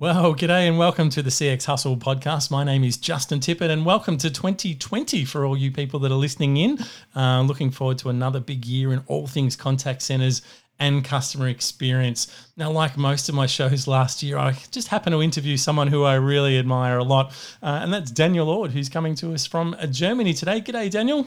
Well, 0.00 0.34
g'day 0.34 0.66
and 0.66 0.78
welcome 0.78 1.10
to 1.10 1.22
the 1.22 1.28
CX 1.28 1.66
Hustle 1.66 1.94
podcast. 1.94 2.50
My 2.50 2.64
name 2.64 2.84
is 2.84 2.96
Justin 2.96 3.38
Tippett, 3.38 3.68
and 3.68 3.84
welcome 3.84 4.16
to 4.16 4.30
2020 4.30 5.26
for 5.26 5.44
all 5.44 5.58
you 5.58 5.70
people 5.70 6.00
that 6.00 6.10
are 6.10 6.14
listening 6.14 6.56
in. 6.56 6.78
Uh, 7.14 7.42
looking 7.42 7.70
forward 7.70 7.98
to 7.98 8.08
another 8.08 8.40
big 8.40 8.64
year 8.64 8.94
in 8.94 9.04
all 9.08 9.26
things 9.26 9.56
contact 9.56 10.00
centers 10.00 10.40
and 10.78 11.04
customer 11.04 11.48
experience. 11.48 12.34
Now, 12.56 12.70
like 12.70 12.96
most 12.96 13.28
of 13.28 13.34
my 13.34 13.44
shows 13.44 13.86
last 13.86 14.22
year, 14.22 14.38
I 14.38 14.52
just 14.70 14.88
happened 14.88 15.12
to 15.12 15.22
interview 15.22 15.58
someone 15.58 15.88
who 15.88 16.02
I 16.04 16.14
really 16.14 16.58
admire 16.58 16.96
a 16.96 17.04
lot, 17.04 17.32
uh, 17.62 17.80
and 17.82 17.92
that's 17.92 18.10
Daniel 18.10 18.48
Ord, 18.48 18.70
who's 18.70 18.88
coming 18.88 19.14
to 19.16 19.34
us 19.34 19.46
from 19.46 19.76
Germany 19.90 20.32
today. 20.32 20.62
G'day, 20.62 20.90
Daniel. 20.90 21.26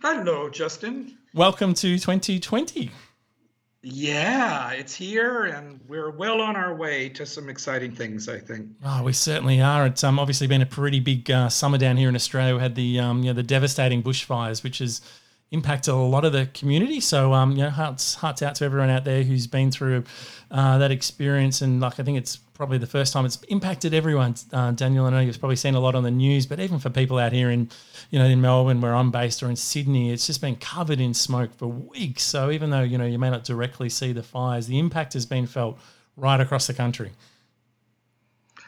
Hello, 0.00 0.48
Justin. 0.48 1.18
Welcome 1.34 1.74
to 1.74 1.98
2020. 1.98 2.92
Yeah, 3.82 4.72
it's 4.72 4.94
here, 4.94 5.44
and 5.44 5.80
we're 5.88 6.10
well 6.10 6.42
on 6.42 6.54
our 6.54 6.74
way 6.74 7.08
to 7.10 7.24
some 7.24 7.48
exciting 7.48 7.92
things. 7.92 8.28
I 8.28 8.38
think. 8.38 8.68
Oh, 8.84 9.02
we 9.02 9.14
certainly 9.14 9.62
are. 9.62 9.86
It's 9.86 10.04
um, 10.04 10.18
obviously 10.18 10.46
been 10.46 10.60
a 10.60 10.66
pretty 10.66 11.00
big 11.00 11.30
uh, 11.30 11.48
summer 11.48 11.78
down 11.78 11.96
here 11.96 12.10
in 12.10 12.14
Australia. 12.14 12.54
We 12.54 12.60
had 12.60 12.74
the 12.74 13.00
um, 13.00 13.20
you 13.20 13.30
know 13.30 13.32
the 13.32 13.42
devastating 13.42 14.02
bushfires, 14.02 14.62
which 14.62 14.78
has 14.78 15.00
impacted 15.50 15.94
a 15.94 15.96
lot 15.96 16.26
of 16.26 16.32
the 16.32 16.46
community. 16.52 17.00
So 17.00 17.32
um, 17.32 17.52
you 17.52 17.62
know, 17.62 17.70
hearts 17.70 18.16
hearts 18.16 18.42
out 18.42 18.54
to 18.56 18.66
everyone 18.66 18.90
out 18.90 19.04
there 19.04 19.22
who's 19.22 19.46
been 19.46 19.70
through 19.70 20.04
uh, 20.50 20.76
that 20.76 20.90
experience. 20.90 21.62
And 21.62 21.80
like 21.80 21.98
I 21.98 22.02
think 22.02 22.18
it's 22.18 22.38
probably 22.60 22.76
the 22.76 22.86
first 22.86 23.14
time 23.14 23.24
it's 23.24 23.42
impacted 23.44 23.94
everyone. 23.94 24.34
Uh, 24.52 24.70
Daniel, 24.72 25.06
I 25.06 25.10
know 25.10 25.20
you've 25.20 25.38
probably 25.38 25.56
seen 25.56 25.74
a 25.74 25.80
lot 25.80 25.94
on 25.94 26.02
the 26.02 26.10
news, 26.10 26.44
but 26.44 26.60
even 26.60 26.78
for 26.78 26.90
people 26.90 27.16
out 27.16 27.32
here 27.32 27.50
in, 27.50 27.70
you 28.10 28.18
know, 28.18 28.26
in 28.26 28.42
Melbourne 28.42 28.82
where 28.82 28.94
I'm 28.94 29.10
based 29.10 29.42
or 29.42 29.48
in 29.48 29.56
Sydney, 29.56 30.12
it's 30.12 30.26
just 30.26 30.42
been 30.42 30.56
covered 30.56 31.00
in 31.00 31.14
smoke 31.14 31.54
for 31.54 31.68
weeks. 31.68 32.22
So 32.22 32.50
even 32.50 32.68
though 32.68 32.82
you 32.82 32.98
know 32.98 33.06
you 33.06 33.18
may 33.18 33.30
not 33.30 33.44
directly 33.44 33.88
see 33.88 34.12
the 34.12 34.22
fires, 34.22 34.66
the 34.66 34.78
impact 34.78 35.14
has 35.14 35.24
been 35.24 35.46
felt 35.46 35.78
right 36.18 36.38
across 36.38 36.66
the 36.66 36.74
country. 36.74 37.12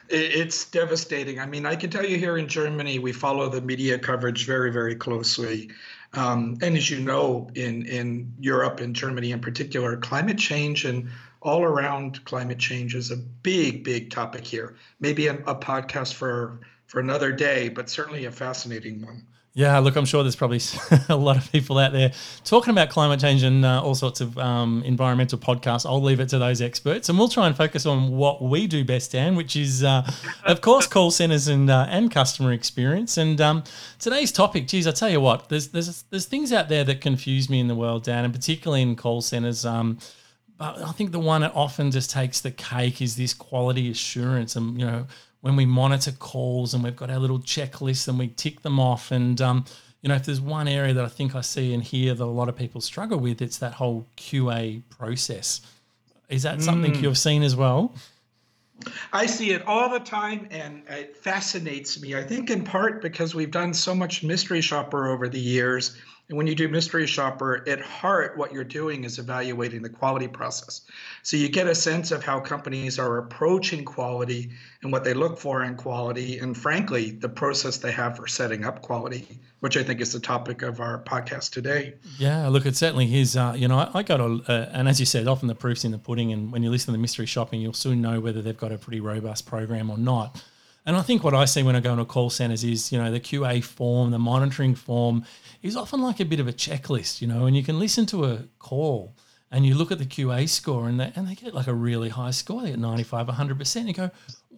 It's 0.08 0.64
devastating. 0.64 1.38
I 1.38 1.44
mean, 1.44 1.66
I 1.66 1.76
can 1.76 1.90
tell 1.90 2.06
you 2.06 2.16
here 2.16 2.38
in 2.38 2.48
Germany, 2.48 2.98
we 2.98 3.12
follow 3.12 3.50
the 3.50 3.60
media 3.60 3.98
coverage 3.98 4.46
very, 4.46 4.72
very 4.72 4.94
closely. 4.94 5.68
Um, 6.14 6.56
and 6.62 6.78
as 6.78 6.88
you 6.88 7.00
know, 7.00 7.50
in, 7.54 7.84
in 7.84 8.32
Europe 8.40 8.80
and 8.80 8.96
Germany 8.96 9.32
in 9.32 9.40
particular, 9.40 9.98
climate 9.98 10.38
change 10.38 10.86
and 10.86 11.10
all 11.42 11.62
around 11.62 12.24
climate 12.24 12.58
change 12.58 12.94
is 12.94 13.10
a 13.10 13.16
big, 13.16 13.84
big 13.84 14.10
topic 14.10 14.46
here. 14.46 14.76
Maybe 15.00 15.26
a, 15.26 15.34
a 15.46 15.54
podcast 15.54 16.14
for 16.14 16.60
for 16.86 17.00
another 17.00 17.32
day, 17.32 17.68
but 17.68 17.88
certainly 17.88 18.26
a 18.26 18.30
fascinating 18.30 19.04
one. 19.04 19.26
Yeah, 19.54 19.78
look, 19.80 19.96
I'm 19.96 20.06
sure 20.06 20.22
there's 20.22 20.36
probably 20.36 20.60
a 21.10 21.16
lot 21.16 21.36
of 21.36 21.50
people 21.52 21.78
out 21.78 21.92
there 21.92 22.12
talking 22.42 22.70
about 22.70 22.88
climate 22.88 23.20
change 23.20 23.42
and 23.42 23.66
uh, 23.66 23.82
all 23.82 23.94
sorts 23.94 24.22
of 24.22 24.38
um, 24.38 24.82
environmental 24.84 25.38
podcasts. 25.38 25.84
I'll 25.84 26.00
leave 26.00 26.20
it 26.20 26.30
to 26.30 26.38
those 26.38 26.62
experts, 26.62 27.10
and 27.10 27.18
we'll 27.18 27.28
try 27.28 27.46
and 27.46 27.54
focus 27.54 27.84
on 27.84 28.12
what 28.12 28.40
we 28.40 28.66
do 28.66 28.82
best, 28.82 29.12
Dan, 29.12 29.36
which 29.36 29.54
is, 29.54 29.84
uh, 29.84 30.10
of 30.44 30.62
course, 30.62 30.86
call 30.86 31.10
centers 31.10 31.48
and 31.48 31.68
uh, 31.68 31.86
and 31.90 32.10
customer 32.10 32.52
experience. 32.52 33.18
And 33.18 33.42
um, 33.42 33.64
today's 33.98 34.32
topic, 34.32 34.68
geez, 34.68 34.86
I 34.86 34.92
tell 34.92 35.10
you 35.10 35.20
what, 35.20 35.50
there's 35.50 35.68
there's 35.68 36.02
there's 36.04 36.24
things 36.24 36.50
out 36.50 36.70
there 36.70 36.84
that 36.84 37.02
confuse 37.02 37.50
me 37.50 37.60
in 37.60 37.68
the 37.68 37.74
world, 37.74 38.04
Dan, 38.04 38.24
and 38.24 38.32
particularly 38.32 38.80
in 38.80 38.96
call 38.96 39.20
centers. 39.20 39.66
Um, 39.66 39.98
but 40.62 40.80
I 40.80 40.92
think 40.92 41.10
the 41.10 41.18
one 41.18 41.40
that 41.40 41.50
often 41.56 41.90
just 41.90 42.12
takes 42.12 42.40
the 42.40 42.52
cake 42.52 43.02
is 43.02 43.16
this 43.16 43.34
quality 43.34 43.90
assurance. 43.90 44.54
And, 44.54 44.78
you 44.78 44.86
know, 44.86 45.08
when 45.40 45.56
we 45.56 45.66
monitor 45.66 46.12
calls 46.12 46.72
and 46.72 46.84
we've 46.84 46.94
got 46.94 47.10
our 47.10 47.18
little 47.18 47.40
checklist 47.40 48.06
and 48.06 48.16
we 48.16 48.28
tick 48.28 48.60
them 48.60 48.78
off. 48.78 49.10
And, 49.10 49.40
um, 49.40 49.64
you 50.02 50.08
know, 50.08 50.14
if 50.14 50.24
there's 50.24 50.40
one 50.40 50.68
area 50.68 50.94
that 50.94 51.04
I 51.04 51.08
think 51.08 51.34
I 51.34 51.40
see 51.40 51.74
and 51.74 51.82
hear 51.82 52.14
that 52.14 52.22
a 52.22 52.24
lot 52.24 52.48
of 52.48 52.54
people 52.54 52.80
struggle 52.80 53.18
with, 53.18 53.42
it's 53.42 53.58
that 53.58 53.72
whole 53.72 54.06
QA 54.16 54.82
process. 54.88 55.62
Is 56.28 56.44
that 56.44 56.62
something 56.62 56.92
mm. 56.92 57.02
you've 57.02 57.18
seen 57.18 57.42
as 57.42 57.56
well? 57.56 57.92
I 59.12 59.26
see 59.26 59.50
it 59.50 59.66
all 59.66 59.90
the 59.90 59.98
time 59.98 60.46
and 60.52 60.84
it 60.88 61.16
fascinates 61.16 62.00
me. 62.00 62.14
I 62.14 62.22
think 62.22 62.50
in 62.50 62.62
part 62.62 63.02
because 63.02 63.34
we've 63.34 63.50
done 63.50 63.74
so 63.74 63.96
much 63.96 64.22
mystery 64.22 64.60
shopper 64.60 65.08
over 65.08 65.28
the 65.28 65.40
years 65.40 65.96
and 66.32 66.38
when 66.38 66.46
you 66.46 66.54
do 66.54 66.66
mystery 66.66 67.06
shopper, 67.06 67.62
at 67.68 67.82
heart, 67.82 68.38
what 68.38 68.54
you're 68.54 68.64
doing 68.64 69.04
is 69.04 69.18
evaluating 69.18 69.82
the 69.82 69.90
quality 69.90 70.28
process. 70.28 70.80
So 71.22 71.36
you 71.36 71.50
get 71.50 71.66
a 71.66 71.74
sense 71.74 72.10
of 72.10 72.24
how 72.24 72.40
companies 72.40 72.98
are 72.98 73.18
approaching 73.18 73.84
quality 73.84 74.48
and 74.82 74.90
what 74.90 75.04
they 75.04 75.12
look 75.12 75.38
for 75.38 75.62
in 75.62 75.74
quality, 75.74 76.38
and 76.38 76.56
frankly, 76.56 77.10
the 77.10 77.28
process 77.28 77.76
they 77.76 77.92
have 77.92 78.16
for 78.16 78.26
setting 78.26 78.64
up 78.64 78.80
quality, 78.80 79.40
which 79.60 79.76
I 79.76 79.82
think 79.82 80.00
is 80.00 80.14
the 80.14 80.20
topic 80.20 80.62
of 80.62 80.80
our 80.80 81.02
podcast 81.04 81.52
today. 81.52 81.96
Yeah, 82.16 82.48
look, 82.48 82.64
it 82.64 82.76
certainly 82.76 83.14
is. 83.14 83.36
Uh, 83.36 83.52
you 83.54 83.68
know, 83.68 83.80
I, 83.80 83.90
I 83.98 84.02
got 84.02 84.20
a, 84.20 84.40
uh, 84.48 84.70
and 84.72 84.88
as 84.88 85.00
you 85.00 85.04
said, 85.04 85.28
often 85.28 85.48
the 85.48 85.54
proof's 85.54 85.84
in 85.84 85.92
the 85.92 85.98
pudding. 85.98 86.32
And 86.32 86.50
when 86.50 86.62
you 86.62 86.70
listen 86.70 86.86
to 86.86 86.92
the 86.92 86.98
mystery 86.98 87.26
shopping, 87.26 87.60
you'll 87.60 87.74
soon 87.74 88.00
know 88.00 88.20
whether 88.20 88.40
they've 88.40 88.56
got 88.56 88.72
a 88.72 88.78
pretty 88.78 89.00
robust 89.00 89.44
program 89.44 89.90
or 89.90 89.98
not. 89.98 90.42
And 90.84 90.96
I 90.96 91.02
think 91.02 91.22
what 91.22 91.34
I 91.34 91.44
see 91.44 91.62
when 91.62 91.76
I 91.76 91.80
go 91.80 91.92
into 91.92 92.04
call 92.04 92.30
centers 92.30 92.64
is, 92.64 92.90
you 92.90 92.98
know, 92.98 93.10
the 93.10 93.20
QA 93.20 93.62
form, 93.62 94.10
the 94.10 94.18
monitoring 94.18 94.74
form 94.74 95.24
is 95.62 95.76
often 95.76 96.02
like 96.02 96.18
a 96.18 96.24
bit 96.24 96.40
of 96.40 96.48
a 96.48 96.52
checklist, 96.52 97.20
you 97.20 97.28
know, 97.28 97.46
and 97.46 97.56
you 97.56 97.62
can 97.62 97.78
listen 97.78 98.04
to 98.06 98.24
a 98.24 98.44
call 98.58 99.14
and 99.52 99.64
you 99.64 99.74
look 99.74 99.92
at 99.92 99.98
the 99.98 100.06
QA 100.06 100.48
score 100.48 100.88
and 100.88 100.98
they, 100.98 101.12
and 101.14 101.28
they 101.28 101.34
get 101.34 101.54
like 101.54 101.68
a 101.68 101.74
really 101.74 102.08
high 102.08 102.32
score, 102.32 102.62
they 102.62 102.70
get 102.70 102.80
95, 102.80 103.28
100%. 103.28 103.76
And 103.76 103.88
you 103.88 103.94
go, 103.94 104.10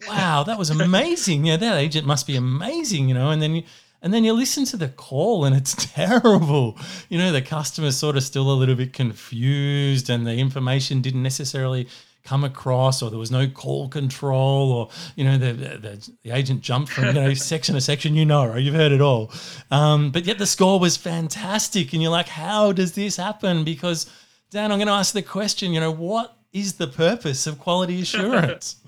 wow, 0.08 0.44
that 0.44 0.58
was 0.58 0.70
amazing. 0.70 1.44
Yeah, 1.44 1.58
that 1.58 1.76
agent 1.76 2.06
must 2.06 2.26
be 2.26 2.36
amazing, 2.36 3.08
you 3.08 3.14
know, 3.14 3.30
and 3.30 3.42
then 3.42 3.56
you, 3.56 3.64
and 4.00 4.12
then 4.12 4.22
you 4.22 4.32
listen 4.32 4.64
to 4.66 4.76
the 4.76 4.88
call 4.88 5.44
and 5.44 5.56
it's 5.56 5.74
terrible. 5.94 6.78
You 7.10 7.18
know, 7.18 7.32
the 7.32 7.42
customer's 7.42 7.96
sort 7.96 8.16
of 8.16 8.22
still 8.22 8.50
a 8.50 8.54
little 8.54 8.76
bit 8.76 8.92
confused 8.92 10.08
and 10.08 10.26
the 10.26 10.36
information 10.36 11.02
didn't 11.02 11.22
necessarily 11.22 11.88
come 12.24 12.42
across 12.42 13.02
or 13.02 13.10
there 13.10 13.18
was 13.18 13.30
no 13.30 13.46
call 13.46 13.88
control 13.88 14.72
or 14.72 14.88
you 15.14 15.24
know 15.24 15.36
the 15.36 15.52
the, 15.52 16.10
the 16.22 16.30
agent 16.30 16.62
jumped 16.62 16.90
from 16.90 17.04
you 17.04 17.12
know 17.12 17.34
section 17.34 17.74
to 17.74 17.80
section 17.80 18.14
you 18.14 18.24
know 18.24 18.46
right? 18.46 18.62
You've 18.62 18.74
heard 18.74 18.92
it 18.92 19.00
all. 19.00 19.30
Um, 19.70 20.10
but 20.10 20.24
yet 20.24 20.38
the 20.38 20.46
score 20.46 20.80
was 20.80 20.96
fantastic 20.96 21.92
and 21.92 22.02
you're 22.02 22.10
like 22.10 22.28
how 22.28 22.72
does 22.72 22.92
this 22.92 23.16
happen? 23.16 23.64
Because 23.64 24.10
dan 24.54 24.70
i'm 24.70 24.78
going 24.78 24.86
to 24.86 24.92
ask 24.92 25.12
the 25.12 25.22
question 25.22 25.72
you 25.72 25.80
know 25.80 25.90
what 25.90 26.36
is 26.52 26.74
the 26.74 26.86
purpose 26.86 27.46
of 27.46 27.58
quality 27.58 28.00
assurance? 28.00 28.76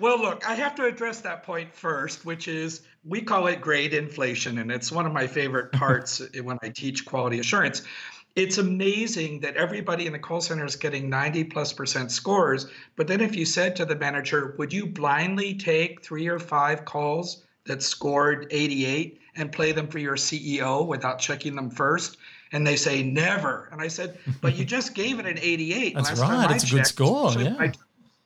Well 0.00 0.20
look 0.20 0.48
i 0.48 0.54
have 0.54 0.74
to 0.74 0.86
address 0.86 1.20
that 1.20 1.44
point 1.44 1.72
first 1.72 2.24
which 2.24 2.48
is 2.48 2.82
we 3.04 3.22
call 3.22 3.46
it 3.46 3.60
grade 3.60 3.94
inflation 3.94 4.58
and 4.58 4.72
it's 4.72 4.90
one 4.90 5.06
of 5.06 5.12
my 5.12 5.24
favorite 5.24 5.70
parts 5.82 6.20
when 6.42 6.58
i 6.64 6.68
teach 6.68 7.04
quality 7.04 7.38
assurance 7.38 7.82
it's 8.36 8.58
amazing 8.58 9.40
that 9.40 9.56
everybody 9.56 10.06
in 10.06 10.12
the 10.12 10.18
call 10.18 10.40
center 10.40 10.64
is 10.64 10.74
getting 10.74 11.08
90 11.08 11.44
plus 11.44 11.72
percent 11.72 12.10
scores. 12.10 12.66
But 12.96 13.06
then 13.06 13.20
if 13.20 13.36
you 13.36 13.44
said 13.44 13.76
to 13.76 13.84
the 13.84 13.94
manager, 13.94 14.54
would 14.58 14.72
you 14.72 14.86
blindly 14.86 15.54
take 15.54 16.04
three 16.04 16.26
or 16.26 16.40
five 16.40 16.84
calls 16.84 17.44
that 17.66 17.82
scored 17.82 18.48
88 18.50 19.20
and 19.36 19.52
play 19.52 19.72
them 19.72 19.86
for 19.86 19.98
your 19.98 20.16
CEO 20.16 20.86
without 20.86 21.20
checking 21.20 21.54
them 21.54 21.70
first? 21.70 22.16
And 22.50 22.66
they 22.66 22.76
say 22.76 23.02
never. 23.02 23.68
And 23.72 23.80
I 23.80 23.88
said, 23.88 24.18
but 24.40 24.56
you 24.56 24.64
just 24.64 24.94
gave 24.94 25.18
it 25.20 25.26
an 25.26 25.38
88. 25.38 25.94
That's 25.94 26.20
right. 26.20 26.50
It's 26.50 26.64
a 26.64 26.66
checked, 26.66 26.96
good 26.96 27.06
score. 27.06 27.32
Yeah. 27.40 27.72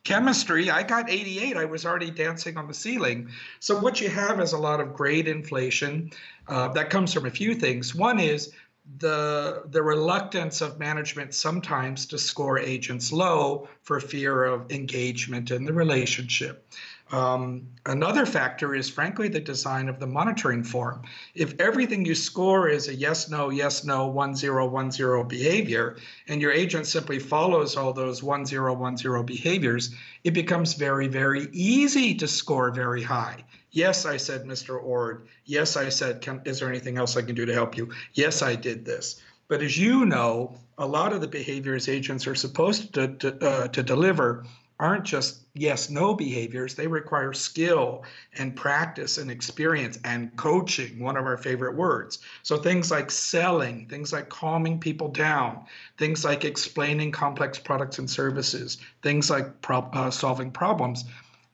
chemistry, 0.03 0.71
I 0.71 0.81
got 0.81 1.09
88. 1.09 1.55
I 1.55 1.65
was 1.65 1.85
already 1.85 2.09
dancing 2.09 2.57
on 2.57 2.67
the 2.67 2.73
ceiling. 2.73 3.29
So 3.59 3.79
what 3.79 4.01
you 4.01 4.09
have 4.09 4.39
is 4.39 4.53
a 4.53 4.57
lot 4.57 4.81
of 4.81 4.93
grade 4.93 5.27
inflation. 5.27 6.11
Uh, 6.47 6.69
that 6.69 6.89
comes 6.89 7.13
from 7.13 7.27
a 7.27 7.31
few 7.31 7.53
things. 7.53 7.93
One 7.93 8.19
is 8.19 8.53
the 8.97 9.63
the 9.67 9.81
reluctance 9.81 10.61
of 10.61 10.79
management 10.79 11.33
sometimes 11.33 12.05
to 12.07 12.17
score 12.17 12.57
agents 12.57 13.11
low 13.11 13.67
for 13.83 13.99
fear 13.99 14.43
of 14.43 14.71
engagement 14.71 15.51
in 15.51 15.63
the 15.63 15.73
relationship. 15.73 16.65
Um, 17.11 17.67
another 17.87 18.25
factor 18.25 18.75
is, 18.75 18.87
frankly, 18.87 19.29
the 19.29 19.39
design 19.39 19.89
of 19.89 19.99
the 19.99 20.05
monitoring 20.05 20.63
form. 20.63 21.01
If 21.33 21.59
everything 21.59 22.05
you 22.05 22.13
score 22.13 22.69
is 22.69 22.87
a 22.87 22.93
yes, 22.93 23.29
no, 23.29 23.49
yes, 23.49 23.83
no, 23.83 24.05
one, 24.05 24.35
zero, 24.35 24.67
one, 24.67 24.91
zero 24.91 25.23
behavior, 25.23 25.97
and 26.27 26.39
your 26.39 26.51
agent 26.51 26.85
simply 26.85 27.17
follows 27.17 27.75
all 27.75 27.93
those 27.93 28.21
one, 28.21 28.45
zero, 28.45 28.75
one, 28.75 28.95
zero 28.95 29.23
behaviors, 29.23 29.89
it 30.23 30.35
becomes 30.35 30.75
very, 30.75 31.07
very 31.07 31.47
easy 31.51 32.13
to 32.13 32.27
score 32.27 32.69
very 32.69 33.01
high. 33.01 33.43
Yes, 33.71 34.05
I 34.05 34.17
said, 34.17 34.45
Mr. 34.45 34.81
Ord. 34.81 35.27
Yes, 35.45 35.77
I 35.77 35.89
said, 35.89 36.21
can, 36.21 36.41
is 36.45 36.59
there 36.59 36.69
anything 36.69 36.97
else 36.97 37.15
I 37.15 37.21
can 37.21 37.35
do 37.35 37.45
to 37.45 37.53
help 37.53 37.77
you? 37.77 37.89
Yes, 38.13 38.41
I 38.41 38.55
did 38.55 38.85
this. 38.85 39.21
But 39.47 39.61
as 39.61 39.77
you 39.77 40.05
know, 40.05 40.55
a 40.77 40.85
lot 40.85 41.13
of 41.13 41.21
the 41.21 41.27
behaviors 41.27 41.89
agents 41.89 42.27
are 42.27 42.35
supposed 42.35 42.93
to, 42.93 43.09
to, 43.15 43.45
uh, 43.45 43.67
to 43.69 43.83
deliver 43.83 44.45
aren't 44.79 45.03
just 45.03 45.41
yes 45.55 45.89
no 45.89 46.13
behaviors 46.13 46.73
they 46.73 46.87
require 46.87 47.33
skill 47.33 48.03
and 48.37 48.55
practice 48.55 49.17
and 49.17 49.29
experience 49.29 49.99
and 50.05 50.33
coaching 50.37 50.99
one 50.99 51.17
of 51.17 51.25
our 51.25 51.37
favorite 51.37 51.75
words 51.75 52.19
so 52.43 52.57
things 52.57 52.89
like 52.89 53.11
selling 53.11 53.85
things 53.87 54.13
like 54.13 54.29
calming 54.29 54.79
people 54.79 55.09
down 55.09 55.65
things 55.97 56.23
like 56.23 56.45
explaining 56.45 57.11
complex 57.11 57.59
products 57.59 57.99
and 57.99 58.09
services 58.09 58.77
things 59.01 59.29
like 59.29 59.61
pro- 59.61 59.89
uh, 59.91 60.09
solving 60.09 60.49
problems 60.49 61.03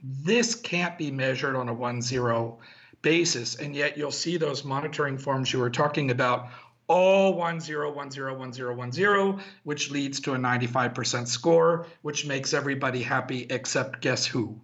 this 0.07 0.53
can't 0.53 0.97
be 0.97 1.09
measured 1.09 1.55
on 1.55 1.67
a 1.67 1.73
one 1.73 2.01
zero 2.01 2.59
basis. 3.01 3.55
And 3.55 3.75
yet 3.75 3.97
you'll 3.97 4.11
see 4.11 4.37
those 4.37 4.63
monitoring 4.63 5.17
forms 5.17 5.51
you 5.51 5.59
were 5.59 5.69
talking 5.69 6.11
about 6.11 6.49
all 6.87 7.33
one 7.33 7.59
zero 7.59 7.91
one 7.91 8.11
zero 8.11 8.37
one 8.37 8.53
zero 8.53 8.75
one 8.75 8.91
zero, 8.91 9.39
which 9.63 9.89
leads 9.89 10.19
to 10.21 10.33
a 10.33 10.37
95% 10.37 11.27
score, 11.27 11.87
which 12.03 12.27
makes 12.27 12.53
everybody 12.53 13.01
happy 13.01 13.47
except 13.49 14.01
guess 14.01 14.25
who? 14.25 14.59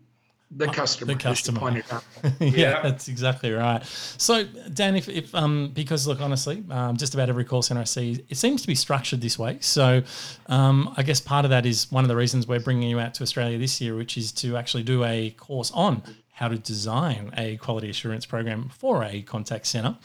The 0.56 0.68
customer. 0.68 1.13
The 1.13 1.19
customer. 1.19 1.71
yeah, 2.24 2.31
yeah, 2.39 2.81
that's 2.81 3.07
exactly 3.07 3.51
right. 3.51 3.83
So, 4.18 4.44
Dan, 4.74 4.95
if, 4.95 5.07
if 5.07 5.33
um, 5.33 5.71
because 5.74 6.07
look, 6.07 6.19
honestly, 6.19 6.63
um, 6.69 6.98
just 6.98 7.13
about 7.13 7.30
every 7.30 7.45
call 7.45 7.62
center 7.62 7.81
I 7.81 7.86
see, 7.86 8.24
it 8.30 8.38
seems 8.38 8.62
to 8.62 8.68
be 8.68 8.75
structured 8.75 9.21
this 9.21 9.39
way. 9.39 9.57
So, 9.62 10.03
um, 10.48 10.94
I 10.98 11.03
guess 11.03 11.19
part 11.19 11.45
of 11.45 11.51
that 11.51 11.65
is 11.65 11.92
one 11.92 12.03
of 12.03 12.09
the 12.09 12.15
reasons 12.15 12.48
we're 12.48 12.59
bringing 12.59 12.89
you 12.89 13.00
out 13.00 13.13
to 13.15 13.24
Australia 13.24 13.57
this 13.57 13.80
year, 13.80 13.95
which 13.95 14.18
is 14.18 14.31
to 14.33 14.57
actually 14.57 14.83
do 14.83 15.03
a 15.03 15.31
course 15.31 15.71
on 15.71 16.03
how 16.41 16.47
to 16.47 16.57
design 16.57 17.31
a 17.38 17.55
quality 17.57 17.88
assurance 17.88 18.25
program 18.25 18.67
for 18.69 19.03
a 19.03 19.21
contact 19.21 19.67
center. 19.67 19.95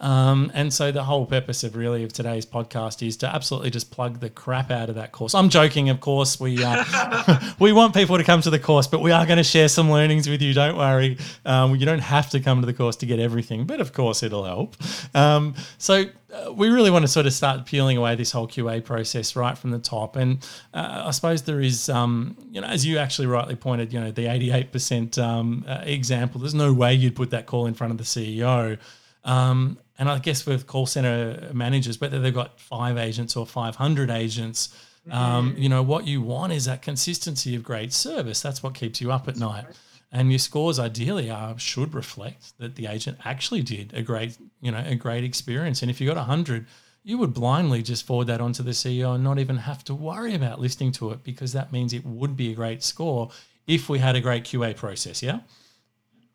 Um, 0.00 0.50
and 0.52 0.74
so 0.74 0.90
the 0.90 1.04
whole 1.04 1.24
purpose 1.24 1.62
of 1.62 1.76
really 1.76 2.02
of 2.02 2.12
today's 2.12 2.44
podcast 2.44 3.06
is 3.06 3.16
to 3.18 3.32
absolutely 3.32 3.70
just 3.70 3.92
plug 3.92 4.18
the 4.18 4.28
crap 4.28 4.72
out 4.72 4.88
of 4.88 4.96
that 4.96 5.12
course. 5.12 5.36
I'm 5.36 5.48
joking, 5.48 5.90
of 5.90 6.00
course. 6.00 6.40
We 6.40 6.58
uh, 6.64 7.38
we 7.60 7.72
want 7.72 7.94
people 7.94 8.18
to 8.18 8.24
come 8.24 8.40
to 8.40 8.50
the 8.50 8.58
course, 8.58 8.88
but 8.88 9.02
we 9.02 9.12
are 9.12 9.24
going 9.24 9.36
to 9.36 9.44
share 9.44 9.68
some 9.68 9.88
learnings 9.88 10.28
with 10.28 10.42
you. 10.42 10.52
Don't 10.52 10.76
worry. 10.76 11.16
Um, 11.44 11.76
you 11.76 11.86
don't 11.86 12.00
have 12.00 12.28
to 12.30 12.40
come 12.40 12.60
to 12.60 12.66
the 12.66 12.74
course 12.74 12.96
to 12.96 13.06
get 13.06 13.20
everything, 13.20 13.64
but 13.64 13.80
of 13.80 13.92
course 13.92 14.24
it'll 14.24 14.44
help. 14.44 14.76
Um, 15.14 15.54
so 15.78 16.06
we 16.52 16.68
really 16.68 16.90
want 16.90 17.02
to 17.02 17.08
sort 17.08 17.26
of 17.26 17.32
start 17.32 17.66
peeling 17.66 17.96
away 17.96 18.14
this 18.14 18.30
whole 18.30 18.48
QA 18.48 18.84
process 18.84 19.36
right 19.36 19.56
from 19.56 19.70
the 19.70 19.78
top. 19.78 20.16
And 20.16 20.38
uh, 20.72 21.04
I 21.06 21.10
suppose 21.10 21.42
there 21.42 21.60
is, 21.60 21.88
um, 21.88 22.36
you 22.50 22.60
know, 22.60 22.66
as 22.66 22.86
you 22.86 22.98
actually 22.98 23.26
rightly 23.26 23.56
pointed, 23.56 23.92
you 23.92 24.00
know, 24.00 24.10
the 24.10 24.26
88% 24.26 25.18
um, 25.18 25.64
uh, 25.66 25.82
example, 25.84 26.40
there's 26.40 26.54
no 26.54 26.72
way 26.72 26.94
you'd 26.94 27.16
put 27.16 27.30
that 27.30 27.46
call 27.46 27.66
in 27.66 27.74
front 27.74 27.90
of 27.90 27.98
the 27.98 28.04
CEO. 28.04 28.78
Um, 29.24 29.78
and 29.98 30.08
I 30.08 30.18
guess 30.18 30.44
with 30.44 30.66
call 30.66 30.86
center 30.86 31.50
managers, 31.52 32.00
whether 32.00 32.18
they've 32.18 32.34
got 32.34 32.60
five 32.60 32.98
agents 32.98 33.36
or 33.36 33.46
500 33.46 34.10
agents, 34.10 34.76
um, 35.10 35.52
mm-hmm. 35.52 35.62
you 35.62 35.68
know, 35.68 35.82
what 35.82 36.06
you 36.06 36.20
want 36.22 36.52
is 36.52 36.64
that 36.64 36.82
consistency 36.82 37.54
of 37.54 37.62
great 37.62 37.92
service. 37.92 38.40
That's 38.40 38.62
what 38.62 38.74
keeps 38.74 39.00
you 39.00 39.12
up 39.12 39.28
at 39.28 39.36
night 39.36 39.66
and 40.14 40.30
your 40.30 40.38
scores 40.38 40.78
ideally 40.78 41.28
are 41.28 41.58
should 41.58 41.92
reflect 41.92 42.56
that 42.58 42.76
the 42.76 42.86
agent 42.86 43.18
actually 43.24 43.62
did 43.62 43.92
a 43.92 44.00
great 44.00 44.38
you 44.62 44.70
know 44.70 44.82
a 44.86 44.94
great 44.94 45.24
experience. 45.24 45.82
And 45.82 45.90
if 45.90 46.00
you 46.00 46.06
got 46.06 46.16
100 46.16 46.66
you 47.06 47.18
would 47.18 47.34
blindly 47.34 47.82
just 47.82 48.06
forward 48.06 48.28
that 48.28 48.40
onto 48.40 48.62
the 48.62 48.70
ceo 48.70 49.14
and 49.14 49.22
not 49.22 49.38
even 49.38 49.58
have 49.58 49.84
to 49.84 49.94
worry 49.94 50.34
about 50.34 50.58
listening 50.58 50.90
to 50.90 51.10
it 51.10 51.22
because 51.22 51.52
that 51.52 51.70
means 51.70 51.92
it 51.92 52.06
would 52.06 52.34
be 52.34 52.50
a 52.50 52.54
great 52.54 52.82
score 52.82 53.30
if 53.66 53.90
we 53.90 53.98
had 53.98 54.16
a 54.16 54.20
great 54.20 54.44
qa 54.44 54.74
process 54.74 55.22
yeah? 55.22 55.40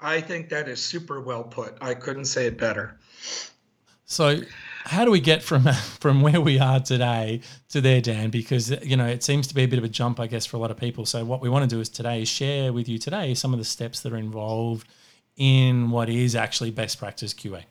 I 0.02 0.22
think 0.22 0.50
that 0.50 0.70
is 0.70 0.82
super 0.82 1.20
well 1.20 1.44
put. 1.44 1.78
I 1.82 1.94
couldn't 1.94 2.26
say 2.26 2.46
it 2.46 2.58
better. 2.58 2.98
So 4.06 4.42
how 4.86 5.06
do 5.06 5.12
we 5.12 5.20
get 5.20 5.44
from 5.44 5.64
from 6.00 6.22
where 6.22 6.42
we 6.42 6.60
are 6.60 6.80
today 6.80 7.42
to 7.70 7.82
there, 7.82 8.02
Dan? 8.02 8.30
Because 8.30 8.72
you 8.84 8.98
know 8.98 9.08
it 9.08 9.24
seems 9.24 9.48
to 9.48 9.56
be 9.56 9.64
a 9.64 9.68
bit 9.68 9.80
of 9.80 9.86
a 9.86 9.90
jump, 9.90 10.20
I 10.20 10.28
guess, 10.28 10.46
for 10.46 10.58
a 10.58 10.60
lot 10.60 10.72
of 10.72 10.78
people. 10.78 11.06
So 11.06 11.24
what 11.26 11.42
we 11.42 11.50
want 11.50 11.70
to 11.70 11.76
do 11.76 11.82
is 11.82 11.90
today 11.90 12.26
share 12.26 12.74
with 12.74 12.88
you 12.88 12.98
today 12.98 13.34
some 13.34 13.54
of 13.54 13.60
the 13.60 13.66
steps 13.66 14.02
that 14.02 14.14
are 14.14 14.18
involved 14.18 14.88
in 15.38 15.90
what 15.92 16.10
is 16.10 16.36
actually 16.36 16.72
best 16.72 17.00
practice 17.00 17.34
QA. 17.34 17.64